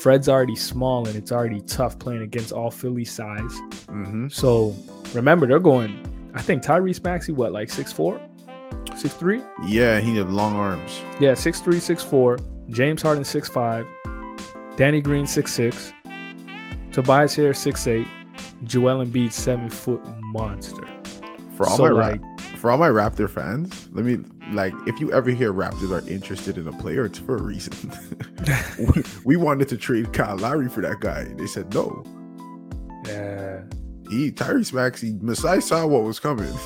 Fred's 0.00 0.28
already 0.28 0.56
small 0.56 1.06
and 1.06 1.14
it's 1.16 1.32
already 1.32 1.60
tough 1.62 1.98
playing 1.98 2.22
against 2.22 2.52
all 2.52 2.70
Philly 2.70 3.04
size. 3.04 3.40
Mm-hmm. 3.88 4.28
So 4.28 4.74
remember, 5.12 5.46
they're 5.46 5.58
going. 5.60 5.92
I 6.34 6.40
think 6.40 6.62
Tyrese 6.62 7.02
Maxey, 7.04 7.32
what, 7.32 7.52
like 7.52 7.68
6'4, 7.68 8.20
6'3? 8.86 9.44
Yeah, 9.66 10.00
he 10.00 10.16
had 10.16 10.30
long 10.30 10.56
arms. 10.56 11.00
Yeah, 11.20 11.32
6'3, 11.32 11.74
6'4. 11.74 12.70
James 12.70 13.02
Harden, 13.02 13.24
6'5. 13.24 13.86
Danny 14.76 15.00
Green, 15.00 15.26
6'6. 15.26 15.92
Tobias 16.92 17.34
Harris, 17.34 17.64
6'8. 17.64 18.06
Joel 18.64 19.04
Embiid, 19.04 19.32
7 19.32 19.68
foot 19.70 20.00
monster. 20.20 20.86
For 21.56 21.66
all 21.66 21.76
so, 21.76 21.84
my 21.84 21.90
like, 21.90 22.40
for 22.56 22.70
all 22.70 22.78
my 22.78 22.88
Raptor 22.88 23.28
fans, 23.28 23.88
let 23.92 24.04
me 24.04 24.18
like 24.52 24.72
if 24.86 25.00
you 25.00 25.12
ever 25.12 25.30
hear 25.30 25.52
Raptors 25.52 25.90
are 25.90 26.08
interested 26.08 26.56
in 26.56 26.68
a 26.68 26.72
player, 26.72 27.04
it's 27.04 27.18
for 27.18 27.36
a 27.36 27.42
reason. 27.42 27.92
we, 28.78 29.02
we 29.24 29.36
wanted 29.36 29.68
to 29.68 29.76
trade 29.76 30.12
Kyle 30.12 30.36
Lowry 30.36 30.68
for 30.68 30.80
that 30.82 31.00
guy. 31.00 31.24
They 31.24 31.46
said 31.46 31.72
no. 31.74 32.04
yeah. 33.06 33.62
he 34.10 34.30
Tyrese 34.30 34.72
Maxey, 34.72 35.18
Masai 35.20 35.60
saw 35.60 35.86
what 35.86 36.04
was 36.04 36.20
coming. 36.20 36.52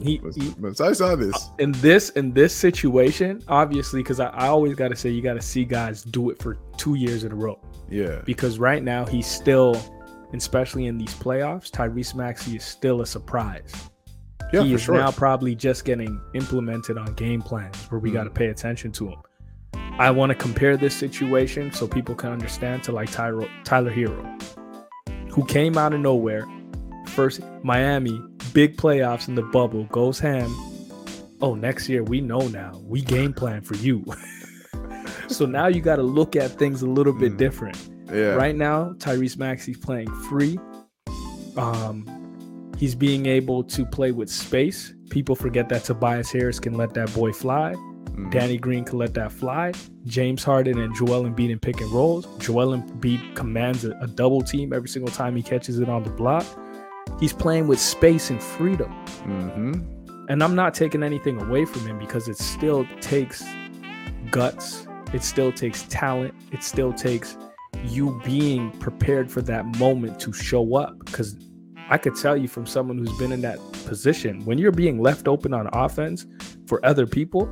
He, 0.00 0.20
he 0.34 0.54
Masai 0.58 0.94
saw 0.94 1.14
this. 1.14 1.34
Uh, 1.34 1.50
in 1.58 1.72
this 1.72 2.10
in 2.10 2.32
this 2.32 2.54
situation, 2.54 3.42
obviously, 3.48 4.02
because 4.02 4.18
I, 4.18 4.28
I 4.28 4.48
always 4.48 4.74
got 4.74 4.88
to 4.88 4.96
say 4.96 5.10
you 5.10 5.20
got 5.20 5.34
to 5.34 5.42
see 5.42 5.64
guys 5.64 6.02
do 6.02 6.30
it 6.30 6.40
for 6.42 6.56
two 6.78 6.94
years 6.94 7.24
in 7.24 7.32
a 7.32 7.34
row. 7.34 7.60
Yeah. 7.90 8.22
Because 8.24 8.58
right 8.58 8.82
now 8.82 9.04
he's 9.04 9.26
still, 9.26 9.74
especially 10.32 10.86
in 10.86 10.98
these 10.98 11.14
playoffs, 11.14 11.70
Tyrese 11.70 12.14
Maxey 12.14 12.56
is 12.56 12.64
still 12.64 13.00
a 13.02 13.06
surprise. 13.06 13.72
Yeah, 14.52 14.62
he 14.62 14.74
is 14.74 14.82
sure. 14.82 14.96
now 14.96 15.10
probably 15.12 15.54
just 15.54 15.84
getting 15.84 16.20
implemented 16.34 16.98
on 16.98 17.12
game 17.14 17.40
plans 17.42 17.76
where 17.90 18.00
we 18.00 18.10
Mhm. 18.10 18.14
got 18.14 18.24
to 18.24 18.30
pay 18.30 18.46
attention 18.48 18.90
to 18.92 19.08
him. 19.08 19.18
I 19.98 20.10
want 20.10 20.30
to 20.30 20.34
compare 20.34 20.76
this 20.76 20.94
situation 20.94 21.72
so 21.72 21.86
people 21.86 22.14
can 22.14 22.30
understand 22.32 22.82
to 22.84 22.92
like 22.92 23.10
Tyro, 23.10 23.46
Tyler 23.64 23.92
Herro, 23.92 24.24
who 25.30 25.44
came 25.44 25.76
out 25.78 25.92
of 25.92 26.00
nowhere, 26.00 26.46
first 27.08 27.40
Miami, 27.62 28.20
big 28.52 28.76
playoffs 28.76 29.28
in 29.28 29.34
the 29.34 29.42
bubble, 29.42 29.84
goes 29.84 30.18
ham. 30.18 30.50
Oh, 31.42 31.54
next 31.54 31.88
year 31.88 32.02
we 32.02 32.20
know 32.20 32.48
now. 32.48 32.80
We 32.86 33.02
game 33.02 33.32
plan 33.32 33.62
for 33.62 33.76
you. 33.76 34.04
so 35.28 35.46
now 35.46 35.66
you 35.68 35.80
got 35.80 35.96
to 35.96 36.02
look 36.02 36.34
at 36.34 36.50
things 36.52 36.82
a 36.82 36.86
little 36.86 37.12
bit 37.12 37.34
Mm. 37.34 37.38
different. 37.38 37.89
Yeah. 38.12 38.34
Right 38.34 38.56
now, 38.56 38.94
Tyrese 38.98 39.38
Maxey's 39.38 39.78
playing 39.78 40.08
free. 40.28 40.58
Um, 41.56 42.72
he's 42.78 42.94
being 42.94 43.26
able 43.26 43.64
to 43.64 43.84
play 43.84 44.12
with 44.12 44.30
space. 44.30 44.92
People 45.10 45.34
forget 45.34 45.68
that 45.70 45.84
Tobias 45.84 46.30
Harris 46.30 46.60
can 46.60 46.74
let 46.74 46.94
that 46.94 47.12
boy 47.14 47.32
fly. 47.32 47.74
Mhm. 47.74 48.30
Danny 48.30 48.56
Green 48.58 48.84
can 48.84 48.98
let 48.98 49.14
that 49.14 49.32
fly. 49.32 49.72
James 50.06 50.42
Harden 50.44 50.78
and 50.78 50.94
Joel 50.94 51.24
Embiid 51.24 51.50
in 51.50 51.58
pick 51.58 51.80
and 51.80 51.90
rolls. 51.92 52.26
Joel 52.38 52.76
Embiid 52.76 53.34
commands 53.34 53.84
a, 53.84 53.92
a 54.00 54.06
double 54.06 54.42
team 54.42 54.72
every 54.72 54.88
single 54.88 55.10
time 55.12 55.36
he 55.36 55.42
catches 55.42 55.78
it 55.78 55.88
on 55.88 56.02
the 56.04 56.10
block. 56.10 56.44
He's 57.18 57.32
playing 57.32 57.66
with 57.66 57.80
space 57.80 58.30
and 58.30 58.42
freedom. 58.42 58.92
Mhm. 59.26 59.84
And 60.28 60.44
I'm 60.44 60.54
not 60.54 60.74
taking 60.74 61.02
anything 61.02 61.40
away 61.42 61.64
from 61.64 61.86
him 61.86 61.98
because 61.98 62.28
it 62.28 62.38
still 62.38 62.86
takes 63.00 63.44
guts. 64.30 64.86
It 65.12 65.24
still 65.24 65.50
takes 65.50 65.82
talent. 65.88 66.34
It 66.52 66.62
still 66.62 66.92
takes 66.92 67.36
you 67.84 68.20
being 68.24 68.70
prepared 68.78 69.30
for 69.30 69.42
that 69.42 69.64
moment 69.78 70.20
to 70.20 70.32
show 70.32 70.76
up. 70.76 70.98
Because 71.04 71.36
I 71.88 71.98
could 71.98 72.16
tell 72.16 72.36
you 72.36 72.48
from 72.48 72.66
someone 72.66 72.98
who's 72.98 73.16
been 73.18 73.32
in 73.32 73.40
that 73.42 73.58
position, 73.84 74.44
when 74.44 74.58
you're 74.58 74.72
being 74.72 75.00
left 75.00 75.28
open 75.28 75.52
on 75.52 75.68
offense 75.72 76.26
for 76.66 76.84
other 76.84 77.06
people 77.06 77.48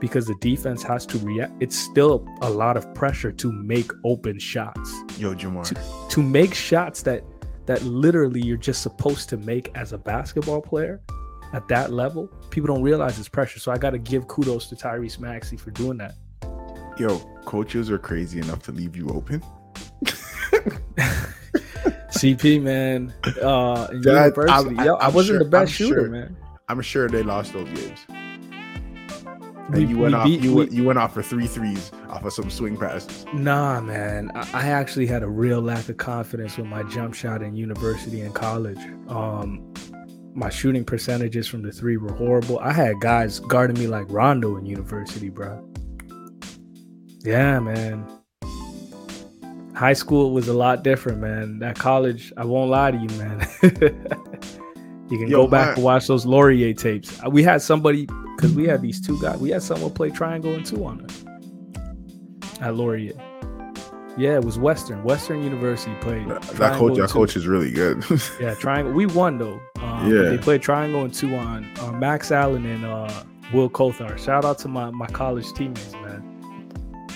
because 0.00 0.26
the 0.26 0.34
defense 0.40 0.82
has 0.82 1.06
to 1.06 1.18
react, 1.18 1.52
it's 1.60 1.76
still 1.76 2.26
a 2.42 2.50
lot 2.50 2.76
of 2.76 2.92
pressure 2.94 3.30
to 3.30 3.52
make 3.52 3.90
open 4.04 4.38
shots 4.38 4.92
Yo, 5.18 5.34
Jamar. 5.34 6.08
to 6.08 6.22
make 6.22 6.54
shots 6.54 7.02
that 7.02 7.22
that 7.66 7.80
literally 7.82 8.40
you're 8.40 8.56
just 8.56 8.82
supposed 8.82 9.28
to 9.28 9.36
make 9.36 9.70
as 9.76 9.92
a 9.92 9.98
basketball 9.98 10.60
player 10.60 11.00
at 11.52 11.68
that 11.68 11.92
level 11.92 12.26
people 12.50 12.66
don't 12.66 12.82
realize 12.82 13.16
it's 13.20 13.28
pressure 13.28 13.60
so 13.60 13.70
i 13.70 13.78
got 13.78 13.90
to 13.90 13.98
give 13.98 14.26
kudos 14.26 14.66
to 14.66 14.74
tyrese 14.74 15.20
maxey 15.20 15.56
for 15.56 15.70
doing 15.70 15.96
that 15.96 16.14
Yo, 16.98 17.18
coaches 17.46 17.90
are 17.90 17.98
crazy 17.98 18.38
enough 18.38 18.62
to 18.62 18.72
leave 18.72 18.94
you 18.96 19.08
open. 19.08 19.42
cp 22.12 22.60
man 22.62 23.12
uh 23.42 23.88
in 23.92 24.00
That- 24.02 24.32
university 24.36 24.76
I'm- 24.78 24.86
yo, 24.86 24.94
i 24.96 25.08
wasn't 25.08 25.26
sure- 25.26 25.38
the 25.38 25.44
best 25.50 25.70
I'm 25.70 25.74
shooter 25.74 26.00
sure. 26.02 26.08
man 26.10 26.36
I'm 26.68 26.80
sure 26.80 27.08
they 27.08 27.22
lost 27.22 27.52
those 27.52 27.68
games. 27.68 27.98
And 28.08 29.74
We- 29.74 29.84
you 29.86 29.98
went 29.98 30.14
we 30.14 30.18
off. 30.20 30.24
beat- 30.24 30.40
you 30.40 30.50
we- 30.50 30.56
went, 30.56 30.72
you 30.72 30.84
went 30.84 30.98
off 30.98 31.12
for 31.12 31.22
three 31.22 31.46
threes 31.46 31.90
off 32.08 32.24
of 32.24 32.32
some 32.32 32.48
swing 32.50 32.76
passes. 32.78 33.26
Nah, 33.34 33.80
man. 33.80 34.30
I, 34.34 34.48
I 34.54 34.66
actually 34.68 35.06
had 35.06 35.22
a 35.22 35.28
real 35.28 35.60
lack 35.60 35.88
of 35.90 35.96
confidence 35.98 36.56
with 36.56 36.66
my 36.66 36.82
jump 36.84 37.14
shot 37.14 37.42
in 37.42 37.56
university 37.56 38.22
and 38.22 38.34
college. 38.34 38.78
Um, 39.08 39.72
my 40.34 40.48
shooting 40.48 40.84
percentages 40.84 41.46
from 41.46 41.62
the 41.62 41.72
three 41.72 41.96
were 41.98 42.12
horrible. 42.12 42.58
I 42.60 42.72
had 42.72 43.00
guys 43.00 43.38
guarding 43.40 43.78
me 43.78 43.86
like 43.86 44.06
Rondo 44.08 44.56
in 44.56 44.64
university, 44.64 45.28
bro. 45.28 45.62
Yeah, 47.22 47.58
man. 47.60 48.06
High 49.82 49.94
school 49.94 50.30
was 50.30 50.46
a 50.46 50.52
lot 50.52 50.84
different, 50.84 51.18
man. 51.18 51.58
That 51.58 51.76
college, 51.76 52.32
I 52.36 52.44
won't 52.44 52.70
lie 52.70 52.92
to 52.92 52.96
you, 52.96 53.08
man. 53.18 53.40
you 55.10 55.18
can 55.18 55.26
Yo, 55.26 55.42
go 55.42 55.46
back 55.48 55.74
and 55.74 55.84
watch 55.84 56.06
those 56.06 56.24
Laurier 56.24 56.72
tapes. 56.72 57.20
Uh, 57.20 57.30
We 57.30 57.42
had 57.42 57.62
somebody 57.62 58.06
because 58.36 58.52
we 58.54 58.68
had 58.68 58.80
these 58.80 59.04
two 59.04 59.20
guys. 59.20 59.38
We 59.38 59.50
had 59.50 59.60
someone 59.60 59.90
play 59.90 60.10
triangle 60.10 60.54
and 60.54 60.64
two 60.64 60.84
on 60.84 61.04
us 61.04 61.24
at 62.60 62.76
Laurier. 62.76 63.14
Yeah, 64.16 64.36
it 64.36 64.44
was 64.44 64.56
Western. 64.56 65.02
Western 65.02 65.42
University 65.42 65.96
played. 66.00 66.28
That, 66.28 66.78
coach, 66.78 66.96
that 66.98 67.10
coach 67.10 67.34
is 67.34 67.48
really 67.48 67.72
good. 67.72 68.04
Yeah, 68.40 68.54
triangle. 68.54 68.92
We 68.92 69.06
won 69.06 69.38
though. 69.38 69.60
Um, 69.80 70.08
Yeah. 70.08 70.28
They 70.28 70.38
played 70.38 70.62
triangle 70.62 71.02
and 71.02 71.12
two 71.12 71.34
on 71.34 71.68
uh, 71.80 71.90
Max 71.90 72.30
Allen 72.30 72.64
and 72.66 72.84
uh, 72.84 73.24
Will 73.52 73.68
Kothar. 73.68 74.16
Shout 74.16 74.44
out 74.44 74.58
to 74.58 74.68
my 74.68 74.92
my 74.92 75.08
college 75.08 75.52
teammates, 75.54 75.92
man. 75.94 76.31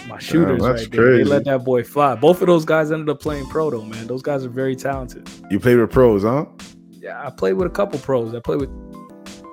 My 0.08 0.18
shooters 0.18 0.62
that's 0.62 0.82
right 0.82 0.90
there. 0.92 1.16
They 1.18 1.24
let 1.24 1.44
that 1.46 1.64
boy 1.64 1.82
fly. 1.82 2.14
Both 2.14 2.40
of 2.40 2.46
those 2.46 2.64
guys 2.64 2.92
ended 2.92 3.08
up 3.08 3.20
playing 3.20 3.46
pro 3.46 3.70
though, 3.70 3.84
man. 3.84 4.06
Those 4.06 4.22
guys 4.22 4.44
are 4.44 4.48
very 4.48 4.76
talented. 4.76 5.28
you 5.50 5.58
played 5.60 5.78
with 5.78 5.90
pros, 5.90 6.22
huh? 6.22 6.46
Yeah, 6.90 7.24
I 7.24 7.30
played 7.30 7.54
with 7.54 7.66
a 7.66 7.70
couple 7.70 7.98
pros. 7.98 8.34
I 8.34 8.40
played 8.40 8.60
with 8.60 8.70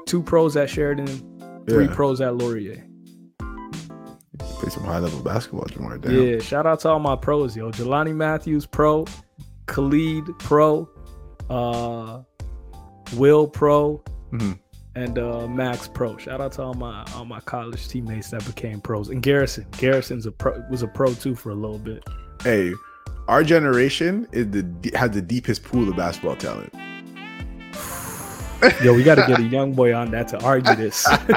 two 0.05 0.21
pros 0.21 0.55
at 0.57 0.69
Sheridan, 0.69 1.07
three 1.67 1.85
Yeah. 1.85 1.93
pros 1.95 2.21
at 2.21 2.35
Laurier. 2.35 2.83
Play 4.39 4.69
some 4.69 4.83
high 4.83 4.99
level 4.99 5.19
basketball, 5.21 5.65
Jamar. 5.65 5.99
Damn. 6.01 6.11
Yeah, 6.13 6.39
shout 6.39 6.65
out 6.65 6.79
to 6.81 6.89
all 6.89 6.99
my 6.99 7.15
pros, 7.15 7.55
yo. 7.55 7.71
Jelani 7.71 8.15
Matthews, 8.15 8.65
pro. 8.65 9.05
Khalid, 9.67 10.25
pro. 10.39 10.89
Uh, 11.49 12.21
Will, 13.15 13.47
pro. 13.47 14.01
Mhm. 14.31 14.57
And 14.95 15.17
uh, 15.17 15.47
Max, 15.47 15.87
pro. 15.87 16.17
Shout 16.17 16.39
out 16.39 16.51
to 16.53 16.61
all 16.61 16.75
my 16.75 17.03
all 17.15 17.25
my 17.25 17.39
college 17.39 17.87
teammates 17.87 18.29
that 18.29 18.45
became 18.45 18.79
pros. 18.79 19.09
And 19.09 19.23
Garrison, 19.23 19.65
Garrison's 19.71 20.27
a 20.27 20.31
pro, 20.31 20.63
was 20.69 20.83
a 20.83 20.87
pro 20.87 21.13
too 21.13 21.35
for 21.35 21.49
a 21.49 21.55
little 21.55 21.79
bit. 21.79 22.03
Hey, 22.43 22.73
our 23.27 23.43
generation 23.43 24.27
is 24.31 24.51
the 24.51 24.91
has 24.95 25.11
the 25.11 25.21
deepest 25.21 25.63
pool 25.63 25.89
of 25.89 25.95
basketball 25.95 26.35
talent. 26.35 26.73
Yo, 28.81 28.93
we 28.93 29.03
got 29.03 29.15
to 29.15 29.25
get 29.27 29.39
a 29.39 29.43
young 29.51 29.73
boy 29.73 29.93
on 29.93 30.11
that 30.11 30.27
to 30.29 30.41
argue 30.41 30.73
this. 30.75 31.05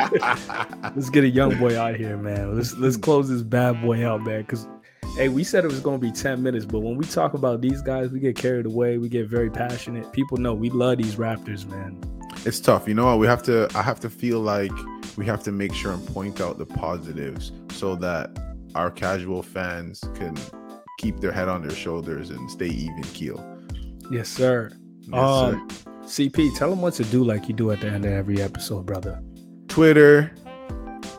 let's 0.95 1.11
get 1.11 1.25
a 1.25 1.29
young 1.29 1.59
boy 1.59 1.77
out 1.81 1.97
here, 1.97 2.17
man. 2.17 2.55
Let's 2.55 2.75
let's 2.75 2.97
close 2.97 3.29
this 3.29 3.43
bad 3.43 3.81
boy 3.81 4.07
out, 4.07 4.23
man. 4.23 4.43
Because 4.43 4.69
hey, 5.17 5.29
we 5.29 5.43
said 5.43 5.65
it 5.65 5.69
was 5.69 5.81
gonna 5.81 5.99
be 5.99 6.13
10 6.13 6.43
minutes, 6.43 6.67
but 6.67 6.81
when 6.81 6.97
we 6.97 7.07
talk 7.07 7.35
about 7.35 7.63
these 7.63 7.81
guys, 7.83 8.11
we 8.11 8.21
get 8.21 8.37
carried 8.37 8.67
away, 8.67 8.99
we 8.99 9.09
get 9.09 9.29
very 9.29 9.51
passionate. 9.51 10.13
People 10.13 10.37
know 10.37 10.55
we 10.55 10.71
love 10.71 10.99
these 10.99 11.17
Raptors, 11.17 11.67
man. 11.67 12.01
It's 12.47 12.61
tough. 12.61 12.87
You 12.89 12.95
know 12.95 13.07
what? 13.07 13.19
We 13.19 13.27
have 13.27 13.43
to. 13.45 13.69
I 13.75 13.83
have 13.83 14.01
to 14.01 14.11
feel 14.11 14.41
like 14.41 14.73
we 15.17 15.27
have 15.27 15.43
to 15.45 15.53
make 15.53 15.75
sure 15.75 15.93
and 15.93 16.07
point 16.09 16.41
out 16.41 16.59
the 16.59 16.67
positives 16.67 17.53
so 17.71 17.97
that 17.97 18.31
our 18.75 18.91
casual 18.91 19.43
fans 19.43 20.03
can 20.15 20.37
keep 20.99 21.21
their 21.21 21.33
head 21.33 21.49
on 21.49 21.63
their 21.63 21.77
shoulders 21.77 22.31
and 22.31 22.51
stay 22.51 22.69
even 22.69 23.03
keel. 23.03 23.45
Yes, 24.11 24.29
sir. 24.29 24.71
Yes, 25.01 25.15
um, 25.15 25.69
sir. 25.69 25.91
CP, 26.29 26.57
tell 26.57 26.71
them 26.71 26.81
what 26.83 26.95
to 26.95 27.05
do 27.05 27.25
like 27.25 27.49
you 27.49 27.55
do 27.55 27.71
at 27.73 27.81
the 27.81 27.89
end 27.89 28.05
of 28.05 28.13
every 28.13 28.41
episode, 28.41 28.87
brother. 28.87 29.21
Twitter, 29.69 30.33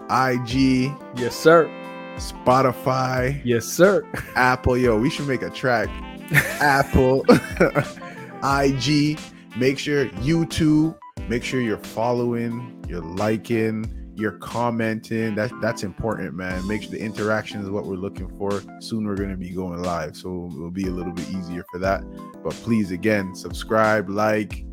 IG, 0.09 0.91
Yes, 1.15 1.35
sir. 1.35 1.69
Spotify, 2.17 3.39
Yes, 3.43 3.65
sir. 3.65 4.03
Apple. 4.35 4.77
Yo, 4.77 4.97
we 4.97 5.09
should 5.09 5.27
make 5.27 5.41
a 5.41 5.49
track. 5.49 5.89
Apple, 6.61 7.25
IG. 8.43 9.19
Make 9.57 9.77
sure 9.79 10.05
YouTube. 10.21 10.95
Make 11.27 11.43
sure 11.43 11.59
you're 11.61 11.77
following, 11.77 12.83
you're 12.87 13.01
liking, 13.01 14.11
you're 14.15 14.37
commenting. 14.39 15.35
That 15.35 15.51
that's 15.61 15.83
important, 15.83 16.33
man. 16.33 16.65
Make 16.67 16.83
sure 16.83 16.91
the 16.91 16.99
interaction 16.99 17.61
is 17.61 17.69
what 17.69 17.85
we're 17.85 17.95
looking 17.95 18.29
for. 18.37 18.63
Soon 18.79 19.05
we're 19.05 19.15
gonna 19.15 19.37
be 19.37 19.49
going 19.49 19.81
live, 19.83 20.15
so 20.17 20.49
it'll 20.51 20.71
be 20.71 20.87
a 20.87 20.91
little 20.91 21.13
bit 21.13 21.29
easier 21.29 21.63
for 21.71 21.79
that. 21.79 22.03
But 22.43 22.53
please, 22.53 22.91
again, 22.91 23.35
subscribe, 23.35 24.09
like, 24.09 24.65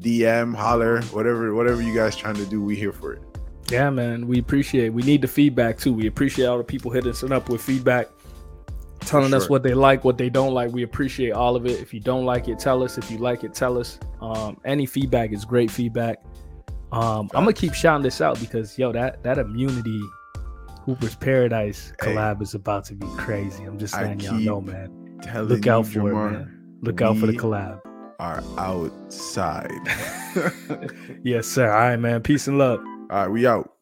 DM, 0.00 0.54
holler, 0.54 1.00
whatever, 1.04 1.54
whatever 1.54 1.82
you 1.82 1.94
guys 1.94 2.14
trying 2.16 2.36
to 2.36 2.46
do. 2.46 2.62
We 2.62 2.76
here 2.76 2.92
for 2.92 3.14
it. 3.14 3.22
Yeah, 3.70 3.90
man. 3.90 4.26
We 4.26 4.38
appreciate. 4.38 4.90
We 4.90 5.02
need 5.02 5.22
the 5.22 5.28
feedback 5.28 5.78
too. 5.78 5.92
We 5.92 6.06
appreciate 6.06 6.46
all 6.46 6.58
the 6.58 6.64
people 6.64 6.90
hitting 6.90 7.10
us 7.10 7.22
up 7.22 7.48
with 7.48 7.60
feedback, 7.60 8.08
telling 9.00 9.34
us 9.34 9.48
what 9.48 9.62
they 9.62 9.74
like, 9.74 10.04
what 10.04 10.18
they 10.18 10.28
don't 10.30 10.54
like. 10.54 10.72
We 10.72 10.82
appreciate 10.82 11.32
all 11.32 11.56
of 11.56 11.66
it. 11.66 11.80
If 11.80 11.92
you 11.94 12.00
don't 12.00 12.24
like 12.24 12.48
it, 12.48 12.58
tell 12.58 12.82
us. 12.82 12.98
If 12.98 13.10
you 13.10 13.18
like 13.18 13.44
it, 13.44 13.54
tell 13.54 13.78
us. 13.78 13.98
Um, 14.20 14.58
any 14.64 14.86
feedback 14.86 15.32
is 15.32 15.44
great 15.44 15.70
feedback. 15.70 16.22
Um, 16.92 17.30
I'm 17.34 17.42
gonna 17.44 17.52
keep 17.52 17.74
shouting 17.74 18.02
this 18.02 18.20
out 18.20 18.40
because 18.40 18.78
yo, 18.78 18.92
that 18.92 19.22
that 19.22 19.38
immunity 19.38 20.00
Hooper's 20.84 21.14
Paradise 21.14 21.92
Hey. 22.00 22.14
collab 22.14 22.40
is 22.40 22.54
about 22.54 22.84
to 22.86 22.94
be 22.94 23.06
crazy. 23.18 23.64
I'm 23.64 23.78
just 23.78 23.94
letting 23.94 24.20
y'all 24.20 24.34
know, 24.34 24.60
man. 24.60 25.18
Look 25.34 25.66
out 25.66 25.86
for 25.86 26.10
it, 26.10 26.14
man. 26.14 26.78
Look 26.80 27.02
out 27.02 27.18
for 27.18 27.26
the 27.26 27.34
collab. 27.34 27.80
Are 28.20 28.42
outside. 28.56 29.70
Yes, 31.24 31.46
sir. 31.46 31.70
All 31.70 31.78
right, 31.78 31.96
man. 31.96 32.22
Peace 32.22 32.46
and 32.46 32.58
love. 32.58 32.80
All 33.10 33.18
right, 33.22 33.28
we 33.28 33.46
out. 33.46 33.72